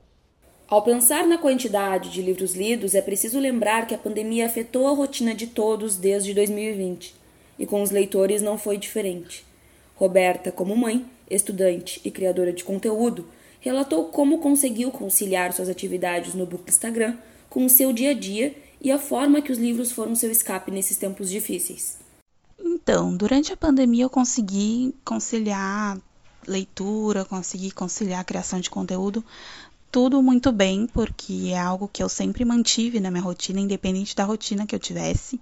Ao 0.67 0.83
pensar 0.83 1.29
na 1.29 1.39
quantidade 1.39 2.11
de 2.11 2.21
livros 2.21 2.57
lidos, 2.57 2.97
é 2.97 3.01
preciso 3.01 3.39
lembrar 3.39 3.87
que 3.87 3.95
a 3.95 3.99
pandemia 3.99 4.47
afetou 4.47 4.89
a 4.89 4.93
rotina 4.97 5.33
de 5.33 5.47
todos 5.47 5.95
desde 5.95 6.35
2020, 6.35 7.15
e 7.57 7.65
com 7.65 7.83
os 7.83 7.93
leitores 7.93 8.43
não 8.43 8.59
foi 8.59 8.77
diferente. 8.79 9.45
Roberta, 10.03 10.51
como 10.51 10.77
mãe, 10.77 11.07
estudante 11.35 12.01
e 12.05 12.11
criadora 12.11 12.53
de 12.53 12.65
conteúdo, 12.65 13.27
relatou 13.61 14.07
como 14.07 14.39
conseguiu 14.39 14.91
conciliar 14.91 15.53
suas 15.53 15.69
atividades 15.69 16.35
no 16.35 16.47
book 16.47 16.69
Instagram 16.69 17.17
com 17.49 17.65
o 17.65 17.71
seu 17.71 17.93
dia 17.93 18.11
a 18.11 18.15
dia 18.15 18.55
e 18.81 18.91
a 18.91 18.99
forma 18.99 19.41
que 19.41 19.53
os 19.53 19.59
livros 19.59 19.93
foram 19.93 20.15
seu 20.15 20.31
escape 20.31 20.71
nesses 20.71 20.97
tempos 20.97 21.31
difíceis. 21.31 21.99
Então, 22.59 23.17
durante 23.17 23.53
a 23.53 23.57
pandemia 23.57 24.05
eu 24.05 24.11
consegui 24.11 24.95
conciliar 25.05 25.99
leitura, 26.47 27.25
consegui 27.25 27.71
conciliar 27.71 28.21
a 28.21 28.25
criação 28.25 28.59
de 28.59 28.69
conteúdo, 28.69 29.25
tudo 29.93 30.23
muito 30.23 30.51
bem, 30.51 30.87
porque 30.87 31.51
é 31.53 31.59
algo 31.59 31.87
que 31.87 32.03
eu 32.03 32.09
sempre 32.09 32.45
mantive 32.45 32.99
na 32.99 33.11
minha 33.11 33.23
rotina, 33.23 33.61
independente 33.61 34.17
da 34.17 34.25
rotina 34.25 34.67
que 34.67 34.75
eu 34.75 34.81
tivesse. 34.81 35.39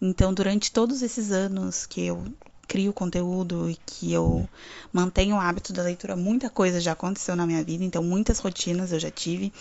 Então, 0.00 0.32
durante 0.32 0.72
todos 0.72 1.02
esses 1.02 1.32
anos 1.32 1.84
que 1.84 2.06
eu 2.06 2.24
crio 2.66 2.92
conteúdo 2.92 3.68
e 3.68 3.76
que 3.86 4.12
eu 4.12 4.48
mantenho 4.92 5.36
o 5.36 5.40
hábito 5.40 5.72
da 5.72 5.82
leitura, 5.82 6.16
muita 6.16 6.48
coisa 6.48 6.80
já 6.80 6.92
aconteceu 6.92 7.36
na 7.36 7.46
minha 7.46 7.62
vida, 7.62 7.84
então 7.84 8.02
muitas 8.02 8.38
rotinas 8.38 8.92
eu 8.92 8.98
já 8.98 9.10
tive. 9.10 9.52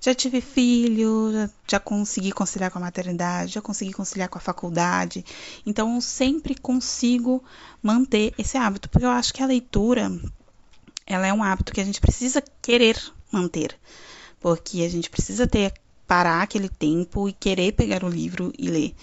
Já 0.00 0.14
tive 0.14 0.40
filho, 0.40 1.32
já, 1.32 1.50
já 1.68 1.80
consegui 1.80 2.32
conciliar 2.32 2.70
com 2.70 2.78
a 2.78 2.82
maternidade, 2.82 3.52
já 3.52 3.60
consegui 3.60 3.92
conciliar 3.92 4.28
com 4.28 4.38
a 4.38 4.40
faculdade. 4.40 5.24
Então 5.66 5.94
eu 5.94 6.00
sempre 6.00 6.54
consigo 6.54 7.42
manter 7.82 8.32
esse 8.38 8.56
hábito, 8.56 8.88
porque 8.88 9.04
eu 9.04 9.10
acho 9.10 9.34
que 9.34 9.42
a 9.42 9.46
leitura 9.46 10.10
ela 11.06 11.26
é 11.26 11.32
um 11.32 11.42
hábito 11.42 11.72
que 11.72 11.80
a 11.80 11.84
gente 11.84 12.00
precisa 12.00 12.42
querer 12.62 12.98
manter. 13.30 13.76
Porque 14.40 14.82
a 14.82 14.88
gente 14.88 15.10
precisa 15.10 15.46
ter 15.46 15.72
parar 16.06 16.42
aquele 16.42 16.68
tempo 16.68 17.28
e 17.28 17.32
querer 17.32 17.72
pegar 17.72 18.04
o 18.04 18.08
livro 18.08 18.52
e 18.58 18.68
ler. 18.68 18.94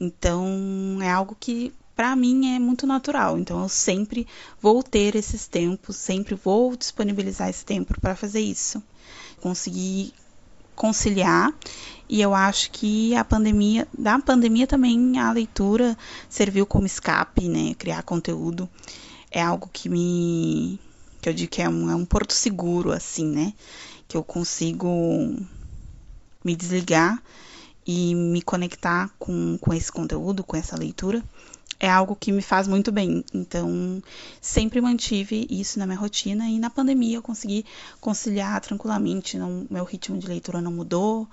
Então, 0.00 0.98
é 1.02 1.10
algo 1.10 1.36
que 1.38 1.72
para 2.00 2.16
mim 2.16 2.54
é 2.54 2.58
muito 2.58 2.86
natural. 2.86 3.38
Então, 3.38 3.60
eu 3.60 3.68
sempre 3.68 4.26
vou 4.58 4.82
ter 4.82 5.14
esses 5.14 5.46
tempos, 5.46 5.96
sempre 5.96 6.34
vou 6.34 6.74
disponibilizar 6.74 7.50
esse 7.50 7.62
tempo 7.62 8.00
para 8.00 8.16
fazer 8.16 8.40
isso. 8.40 8.82
Conseguir 9.42 10.14
conciliar 10.74 11.52
e 12.08 12.22
eu 12.22 12.32
acho 12.34 12.70
que 12.70 13.14
a 13.14 13.22
pandemia, 13.22 13.86
da 13.92 14.18
pandemia 14.18 14.66
também 14.66 15.18
a 15.18 15.30
leitura 15.30 15.94
serviu 16.26 16.64
como 16.64 16.86
escape, 16.86 17.46
né? 17.50 17.74
Criar 17.74 18.02
conteúdo 18.02 18.66
é 19.30 19.42
algo 19.42 19.68
que 19.70 19.90
me 19.90 20.80
que 21.20 21.28
eu 21.28 21.34
digo 21.34 21.50
que 21.50 21.60
é 21.60 21.68
um, 21.68 21.90
é 21.90 21.94
um 21.94 22.06
porto 22.06 22.32
seguro, 22.32 22.92
assim, 22.92 23.26
né? 23.26 23.52
Que 24.08 24.16
eu 24.16 24.24
consigo 24.24 24.88
me 26.42 26.56
desligar 26.56 27.22
e 27.86 28.14
me 28.14 28.40
conectar 28.40 29.10
com, 29.18 29.58
com 29.58 29.74
esse 29.74 29.92
conteúdo, 29.92 30.42
com 30.42 30.56
essa 30.56 30.78
leitura, 30.78 31.22
é 31.80 31.88
algo 31.88 32.14
que 32.14 32.30
me 32.30 32.42
faz 32.42 32.68
muito 32.68 32.92
bem. 32.92 33.24
Então, 33.32 34.02
sempre 34.40 34.80
mantive 34.80 35.46
isso 35.50 35.78
na 35.78 35.86
minha 35.86 35.98
rotina 35.98 36.44
e 36.48 36.58
na 36.58 36.68
pandemia 36.68 37.16
eu 37.16 37.22
consegui 37.22 37.64
conciliar 38.00 38.60
tranquilamente. 38.60 39.38
Não, 39.38 39.66
meu 39.70 39.84
ritmo 39.84 40.18
de 40.18 40.28
leitura 40.28 40.60
não 40.60 40.70
mudou. 40.70 41.26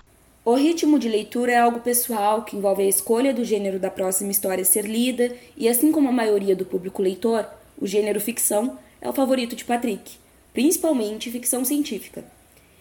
O 0.45 0.55
ritmo 0.55 0.97
de 0.97 1.09
leitura 1.09 1.51
é 1.51 1.57
algo 1.57 1.81
pessoal 1.81 2.43
que 2.43 2.55
envolve 2.55 2.81
a 2.81 2.87
escolha 2.87 3.33
do 3.33 3.43
gênero 3.43 3.77
da 3.77 3.91
próxima 3.91 4.31
história 4.31 4.61
a 4.61 4.65
ser 4.65 4.85
lida, 4.85 5.35
e 5.57 5.67
assim 5.67 5.91
como 5.91 6.07
a 6.07 6.13
maioria 6.13 6.55
do 6.55 6.63
público 6.63 7.01
leitor, 7.01 7.45
o 7.77 7.85
gênero 7.85 8.21
ficção 8.21 8.79
é 9.01 9.09
o 9.09 9.13
favorito 9.13 9.57
de 9.57 9.65
Patrick, 9.65 10.13
principalmente 10.53 11.29
ficção 11.29 11.65
científica. 11.65 12.23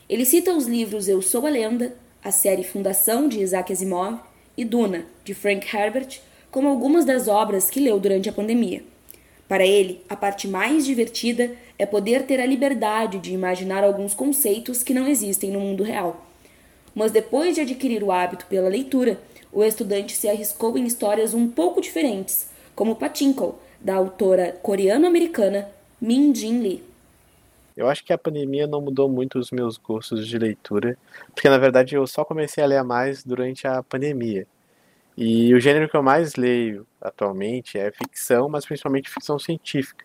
Ele 0.08 0.24
cita 0.24 0.54
os 0.54 0.68
livros 0.68 1.08
Eu 1.08 1.20
Sou 1.20 1.44
a 1.44 1.50
Lenda, 1.50 1.96
a 2.22 2.30
série 2.30 2.62
Fundação 2.62 3.28
de 3.28 3.40
Isaac 3.40 3.72
Asimov 3.72 4.20
e 4.56 4.64
Duna, 4.64 5.04
de 5.24 5.34
Frank 5.34 5.66
Herbert, 5.76 6.20
como 6.56 6.70
algumas 6.70 7.04
das 7.04 7.28
obras 7.28 7.68
que 7.68 7.78
leu 7.78 8.00
durante 8.00 8.30
a 8.30 8.32
pandemia. 8.32 8.82
Para 9.46 9.66
ele, 9.66 10.00
a 10.08 10.16
parte 10.16 10.48
mais 10.48 10.86
divertida 10.86 11.50
é 11.78 11.84
poder 11.84 12.22
ter 12.22 12.40
a 12.40 12.46
liberdade 12.46 13.18
de 13.18 13.34
imaginar 13.34 13.84
alguns 13.84 14.14
conceitos 14.14 14.82
que 14.82 14.94
não 14.94 15.06
existem 15.06 15.50
no 15.50 15.60
mundo 15.60 15.84
real. 15.84 16.26
Mas 16.94 17.12
depois 17.12 17.54
de 17.54 17.60
adquirir 17.60 18.02
o 18.02 18.10
hábito 18.10 18.46
pela 18.46 18.70
leitura, 18.70 19.20
o 19.52 19.62
estudante 19.62 20.16
se 20.16 20.30
arriscou 20.30 20.78
em 20.78 20.86
histórias 20.86 21.34
um 21.34 21.46
pouco 21.46 21.78
diferentes, 21.78 22.48
como 22.74 22.96
Pachinko, 22.96 23.58
da 23.78 23.94
autora 23.94 24.58
coreano-americana 24.62 25.68
Min 26.00 26.34
Jin 26.34 26.62
Lee. 26.62 26.82
Eu 27.76 27.86
acho 27.86 28.02
que 28.02 28.14
a 28.14 28.18
pandemia 28.18 28.66
não 28.66 28.80
mudou 28.80 29.10
muito 29.10 29.38
os 29.38 29.50
meus 29.50 29.76
gostos 29.76 30.26
de 30.26 30.38
leitura, 30.38 30.96
porque 31.34 31.50
na 31.50 31.58
verdade 31.58 31.96
eu 31.96 32.06
só 32.06 32.24
comecei 32.24 32.64
a 32.64 32.66
ler 32.66 32.82
mais 32.82 33.22
durante 33.22 33.66
a 33.66 33.82
pandemia. 33.82 34.46
E 35.16 35.54
o 35.54 35.60
gênero 35.60 35.88
que 35.88 35.96
eu 35.96 36.02
mais 36.02 36.34
leio 36.36 36.86
atualmente 37.00 37.78
é 37.78 37.90
ficção, 37.90 38.48
mas 38.48 38.66
principalmente 38.66 39.08
ficção 39.08 39.38
científica. 39.38 40.04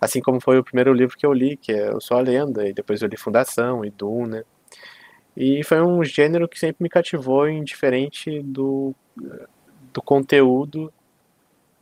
Assim 0.00 0.20
como 0.20 0.40
foi 0.40 0.58
o 0.58 0.64
primeiro 0.64 0.92
livro 0.92 1.16
que 1.16 1.26
eu 1.26 1.32
li, 1.32 1.56
que 1.56 1.72
é 1.72 1.88
Eu 1.90 2.00
Sou 2.00 2.16
a 2.16 2.20
Lenda, 2.20 2.66
e 2.66 2.72
depois 2.72 3.02
eu 3.02 3.08
li 3.08 3.16
Fundação 3.16 3.84
e 3.84 3.90
Duna. 3.90 4.44
E 5.36 5.62
foi 5.64 5.82
um 5.82 6.02
gênero 6.02 6.48
que 6.48 6.58
sempre 6.58 6.82
me 6.82 6.88
cativou, 6.88 7.48
indiferente 7.48 8.42
do, 8.42 8.94
do 9.92 10.00
conteúdo 10.00 10.92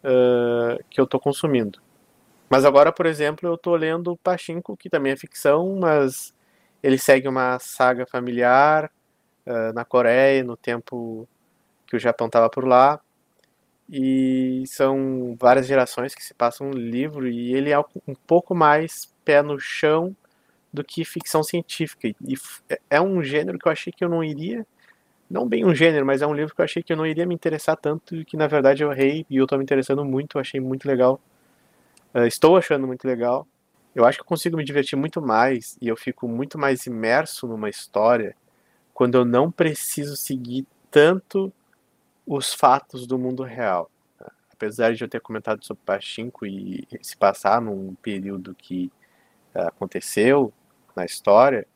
uh, 0.03 0.83
que 0.91 1.01
eu 1.01 1.05
estou 1.05 1.21
consumindo. 1.21 1.81
Mas 2.51 2.65
agora, 2.65 2.93
por 2.93 3.07
exemplo, 3.07 3.49
eu 3.49 3.55
estou 3.55 3.77
lendo 3.77 4.17
Pachinko, 4.17 4.77
que 4.77 4.91
também 4.91 5.13
é 5.13 5.17
ficção, 5.17 5.77
mas 5.81 6.35
ele 6.83 6.99
segue 6.99 7.29
uma 7.29 7.59
saga 7.61 8.05
familiar 8.07 8.91
uh, 9.47 9.73
na 9.73 9.85
Coreia, 9.85 10.43
no 10.43 10.57
tempo 10.57 11.29
que 11.95 11.97
o 11.97 12.01
Japão 12.01 12.27
estava 12.27 12.51
por 12.51 12.67
lá. 12.67 13.01
E 13.89 14.65
são 14.67 15.37
várias 15.39 15.67
gerações 15.67 16.15
que 16.15 16.25
se 16.25 16.35
passam 16.35 16.71
no 16.71 16.77
livro, 16.77 17.29
e 17.29 17.55
ele 17.55 17.71
é 17.71 17.79
um 17.79 18.15
pouco 18.27 18.55
mais 18.55 19.13
pé 19.25 19.43
no 19.43 19.59
chão 19.61 20.17
do 20.73 20.83
que 20.83 21.05
ficção 21.05 21.43
científica. 21.43 22.09
E 22.09 22.35
é 22.91 23.01
um 23.01 23.23
gênero 23.23 23.59
que 23.59 23.69
eu 23.69 23.73
achei 23.73 23.93
que 23.93 24.05
eu 24.05 24.09
não 24.09 24.25
iria. 24.25 24.67
Não 25.31 25.47
bem 25.47 25.65
um 25.65 25.75
gênero, 25.75 26.05
mas 26.05 26.23
é 26.23 26.27
um 26.27 26.35
livro 26.35 26.55
que 26.55 26.61
eu 26.61 26.65
achei 26.65 26.83
que 26.83 26.93
eu 26.93 26.97
não 26.97 27.07
iria 27.07 27.27
me 27.27 27.35
interessar 27.35 27.77
tanto, 27.77 28.25
que 28.25 28.37
na 28.37 28.47
verdade 28.47 28.83
eu 28.83 28.91
errei, 28.91 29.25
e 29.31 29.37
eu 29.37 29.45
estou 29.45 29.59
me 29.59 29.65
interessando 29.65 30.05
muito, 30.05 30.39
achei 30.39 30.61
muito 30.61 30.87
legal. 30.87 31.21
Uh, 32.15 32.27
estou 32.27 32.57
achando 32.57 32.87
muito 32.87 33.07
legal. 33.07 33.47
Eu 33.95 34.05
acho 34.05 34.19
que 34.19 34.23
eu 34.23 34.27
consigo 34.27 34.57
me 34.57 34.65
divertir 34.65 34.97
muito 34.97 35.23
mais 35.23 35.77
e 35.81 35.89
eu 35.89 35.97
fico 35.97 36.27
muito 36.27 36.59
mais 36.59 36.87
imerso 36.87 37.47
numa 37.47 37.69
história 37.69 38.35
quando 38.93 39.17
eu 39.17 39.25
não 39.25 39.51
preciso 39.51 40.17
seguir 40.17 40.67
tanto 40.91 41.53
os 42.27 42.55
fatos 42.55 43.07
do 43.07 43.19
mundo 43.19 43.43
real. 43.43 43.91
Apesar 44.53 44.95
de 44.95 45.03
eu 45.03 45.09
ter 45.09 45.21
comentado 45.21 45.65
sobre 45.65 45.83
Pachinko 45.85 46.47
e 46.47 46.87
se 47.03 47.17
passar 47.17 47.61
num 47.61 47.95
período 47.97 48.55
que 48.55 48.91
uh, 49.55 49.67
aconteceu 49.69 50.53
na 50.97 51.05
história, 51.05 51.67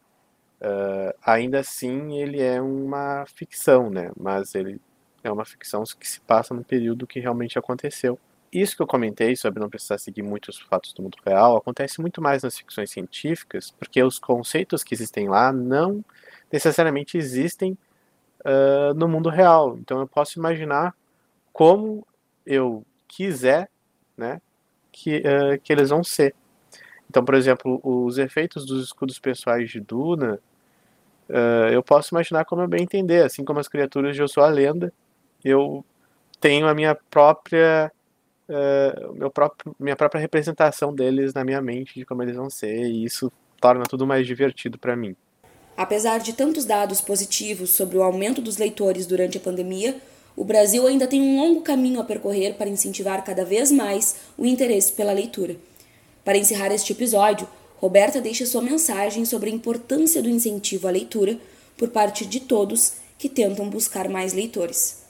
Uh, 0.61 1.15
ainda 1.25 1.61
assim, 1.61 2.19
ele 2.19 2.43
é 2.43 2.61
uma 2.61 3.25
ficção, 3.27 3.89
né? 3.89 4.11
Mas 4.19 4.55
ele 4.55 4.81
é 5.23 5.31
uma 5.31 5.45
ficção 5.45 5.85
que 5.99 6.09
se 6.09 6.21
passa 6.21 6.53
num 6.53 6.63
período 6.63 7.07
que 7.07 7.21
realmente 7.21 7.59
aconteceu. 7.59 8.19
Isso 8.53 8.75
que 8.75 8.83
eu 8.83 8.87
comentei 8.87 9.37
sobre 9.37 9.61
não 9.61 9.69
precisar 9.69 9.99
seguir 9.99 10.23
muitos 10.23 10.59
fatos 10.59 10.93
do 10.93 11.03
mundo 11.03 11.19
real 11.25 11.57
acontece 11.57 12.01
muito 12.01 12.21
mais 12.21 12.43
nas 12.43 12.59
ficções 12.59 12.91
científicas, 12.91 13.71
porque 13.71 14.03
os 14.03 14.19
conceitos 14.19 14.83
que 14.83 14.95
existem 14.95 15.29
lá 15.29 15.53
não 15.53 16.05
necessariamente 16.51 17.19
existem 17.19 17.77
uh, 18.41 18.95
no 18.95 19.09
mundo 19.09 19.28
real. 19.28 19.76
Então 19.78 20.01
eu 20.01 20.07
posso 20.07 20.39
imaginar 20.39 20.95
como 21.53 22.07
eu 22.47 22.84
quiser, 23.07 23.68
né, 24.16 24.41
que, 24.93 25.18
uh, 25.18 25.61
que 25.62 25.72
eles 25.72 25.91
vão 25.91 26.03
ser. 26.03 26.34
Então, 27.09 27.24
por 27.24 27.34
exemplo, 27.34 27.80
os 27.82 28.18
efeitos 28.18 28.66
dos 28.66 28.84
escudos 28.84 29.18
pessoais 29.18 29.70
de 29.70 29.80
Duna, 29.80 30.39
uh, 31.28 31.68
eu 31.72 31.82
posso 31.82 32.14
imaginar 32.14 32.45
como 32.45 32.62
eu 32.62 32.68
bem 32.68 32.82
entender, 32.82 33.24
assim 33.24 33.45
como 33.45 33.61
as 33.61 33.68
criaturas 33.68 34.14
de 34.14 34.22
Eu 34.22 34.28
Sou 34.28 34.43
a 34.43 34.49
Lenda, 34.49 34.93
eu 35.45 35.84
tenho 36.41 36.68
a 36.68 36.74
minha 36.74 36.95
própria 36.95 37.91
uh, 38.49 39.14
meu 39.14 39.30
próprio, 39.30 39.74
minha 39.78 39.97
própria 39.97 40.20
representação 40.20 40.95
deles 40.95 41.34
na 41.34 41.45
minha 41.45 41.61
mente 41.61 41.95
de 41.95 42.05
como 42.05 42.22
eles 42.22 42.36
vão 42.36 42.49
ser 42.49 42.86
e 42.86 43.05
isso 43.05 43.30
torna 43.61 43.84
tudo 43.84 44.07
mais 44.07 44.26
divertido 44.26 44.78
para 44.78 44.97
mim. 44.97 45.14
Apesar 45.79 46.18
de 46.18 46.33
tantos 46.33 46.64
dados 46.64 47.01
positivos 47.01 47.70
sobre 47.70 47.97
o 47.97 48.03
aumento 48.03 48.43
dos 48.43 48.57
leitores 48.57 49.07
durante 49.07 49.39
a 49.39 49.41
pandemia, 49.41 50.03
o 50.35 50.43
Brasil 50.43 50.85
ainda 50.85 51.07
tem 51.07 51.22
um 51.22 51.37
longo 51.37 51.61
caminho 51.61 52.01
a 52.01 52.05
percorrer 52.05 52.55
para 52.55 52.68
incentivar 52.68 53.22
cada 53.22 53.45
vez 53.45 53.70
mais 53.70 54.16
o 54.37 54.45
interesse 54.45 54.91
pela 54.93 55.12
leitura. 55.12 55.57
Para 56.24 56.37
encerrar 56.37 56.72
este 56.72 56.93
episódio, 56.93 57.49
Roberta 57.76 58.20
deixa 58.20 58.45
sua 58.45 58.61
mensagem 58.61 59.24
sobre 59.24 59.51
a 59.51 59.53
importância 59.53 60.20
do 60.20 60.29
incentivo 60.29 60.89
à 60.89 60.91
leitura 60.91 61.39
por 61.76 61.91
parte 61.91 62.26
de 62.26 62.41
todos 62.41 62.95
que 63.16 63.29
tentam 63.29 63.70
buscar 63.70 64.09
mais 64.09 64.33
leitores. 64.33 65.05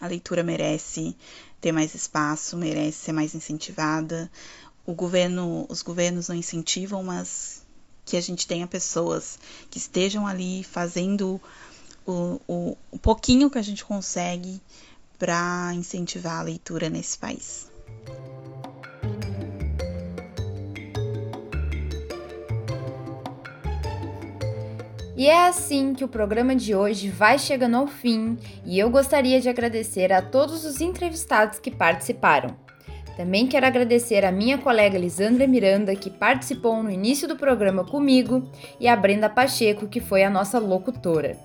A 0.00 0.06
leitura 0.06 0.42
merece 0.42 1.14
ter 1.60 1.70
mais 1.70 1.94
espaço, 1.94 2.56
merece 2.56 2.96
ser 2.96 3.12
mais 3.12 3.34
incentivada. 3.34 4.30
O 4.86 4.94
governo, 4.94 5.66
os 5.68 5.82
governos 5.82 6.28
não 6.28 6.34
incentivam, 6.34 7.02
mas 7.02 7.63
que 8.04 8.16
a 8.16 8.20
gente 8.20 8.46
tenha 8.46 8.66
pessoas 8.66 9.38
que 9.70 9.78
estejam 9.78 10.26
ali 10.26 10.62
fazendo 10.64 11.40
o, 12.06 12.40
o, 12.46 12.76
o 12.90 12.98
pouquinho 12.98 13.50
que 13.50 13.58
a 13.58 13.62
gente 13.62 13.84
consegue 13.84 14.60
para 15.18 15.72
incentivar 15.74 16.40
a 16.40 16.42
leitura 16.42 16.90
nesse 16.90 17.16
país. 17.16 17.70
E 25.16 25.28
é 25.28 25.46
assim 25.46 25.94
que 25.94 26.04
o 26.04 26.08
programa 26.08 26.56
de 26.56 26.74
hoje 26.74 27.08
vai 27.08 27.38
chegando 27.38 27.76
ao 27.76 27.86
fim 27.86 28.36
e 28.66 28.78
eu 28.78 28.90
gostaria 28.90 29.40
de 29.40 29.48
agradecer 29.48 30.12
a 30.12 30.20
todos 30.20 30.64
os 30.64 30.80
entrevistados 30.80 31.60
que 31.60 31.70
participaram. 31.70 32.63
Também 33.16 33.46
quero 33.46 33.66
agradecer 33.66 34.24
a 34.24 34.32
minha 34.32 34.58
colega 34.58 34.98
Lisandra 34.98 35.46
Miranda, 35.46 35.94
que 35.94 36.10
participou 36.10 36.82
no 36.82 36.90
início 36.90 37.28
do 37.28 37.36
programa 37.36 37.84
comigo, 37.84 38.50
e 38.80 38.88
a 38.88 38.96
Brenda 38.96 39.28
Pacheco, 39.28 39.86
que 39.86 40.00
foi 40.00 40.24
a 40.24 40.30
nossa 40.30 40.58
locutora. 40.58 41.36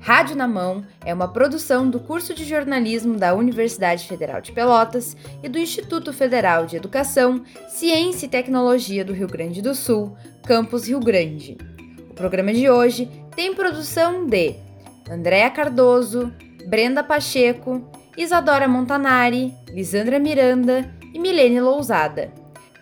Rádio 0.00 0.34
na 0.34 0.48
Mão 0.48 0.84
é 1.04 1.12
uma 1.12 1.28
produção 1.28 1.88
do 1.88 2.00
curso 2.00 2.34
de 2.34 2.44
jornalismo 2.44 3.16
da 3.16 3.34
Universidade 3.34 4.06
Federal 4.06 4.40
de 4.40 4.50
Pelotas 4.50 5.16
e 5.42 5.48
do 5.48 5.58
Instituto 5.58 6.12
Federal 6.12 6.64
de 6.64 6.76
Educação, 6.76 7.44
Ciência 7.68 8.26
e 8.26 8.30
Tecnologia 8.30 9.04
do 9.04 9.12
Rio 9.12 9.28
Grande 9.28 9.60
do 9.60 9.74
Sul, 9.74 10.16
Campus 10.42 10.88
Rio 10.88 11.00
Grande 11.00 11.58
programa 12.20 12.52
de 12.52 12.68
hoje 12.68 13.10
tem 13.34 13.54
produção 13.54 14.26
de 14.26 14.54
Andréa 15.10 15.48
Cardoso, 15.48 16.30
Brenda 16.68 17.02
Pacheco, 17.02 17.90
Isadora 18.16 18.66
Montanari, 18.66 19.54
Lisandra 19.70 20.18
Miranda 20.18 20.90
e 21.14 21.18
Milene 21.18 21.60
Lousada. 21.60 22.32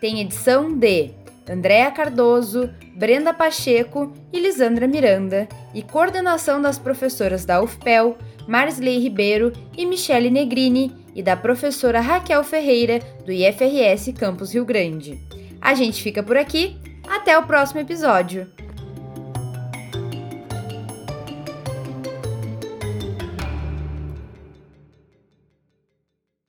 Tem 0.01 0.21
edição 0.21 0.73
de 0.73 1.11
Andréa 1.49 1.91
Cardoso, 1.91 2.71
Brenda 2.97 3.33
Pacheco 3.33 4.13
e 4.33 4.39
Lisandra 4.39 4.87
Miranda 4.87 5.49
e 5.75 5.83
coordenação 5.83 6.61
das 6.61 6.79
professoras 6.79 7.45
da 7.45 7.63
UFPEL, 7.63 8.17
Marsley 8.47 8.99
Ribeiro 8.99 9.53
e 9.77 9.87
Michele 9.87 10.31
Negrini 10.31 10.95
e 11.15 11.23
da 11.23 11.37
professora 11.37 12.01
Raquel 12.01 12.45
Ferreira 12.45 13.01
do 13.25 13.33
IFRS 13.33 14.13
Campus 14.13 14.53
Rio 14.53 14.65
Grande. 14.65 15.19
A 15.61 15.75
gente 15.75 16.03
fica 16.03 16.23
por 16.23 16.37
aqui, 16.37 16.77
até 17.09 17.39
o 17.39 17.47
próximo 17.47 17.81
episódio. 17.81 18.47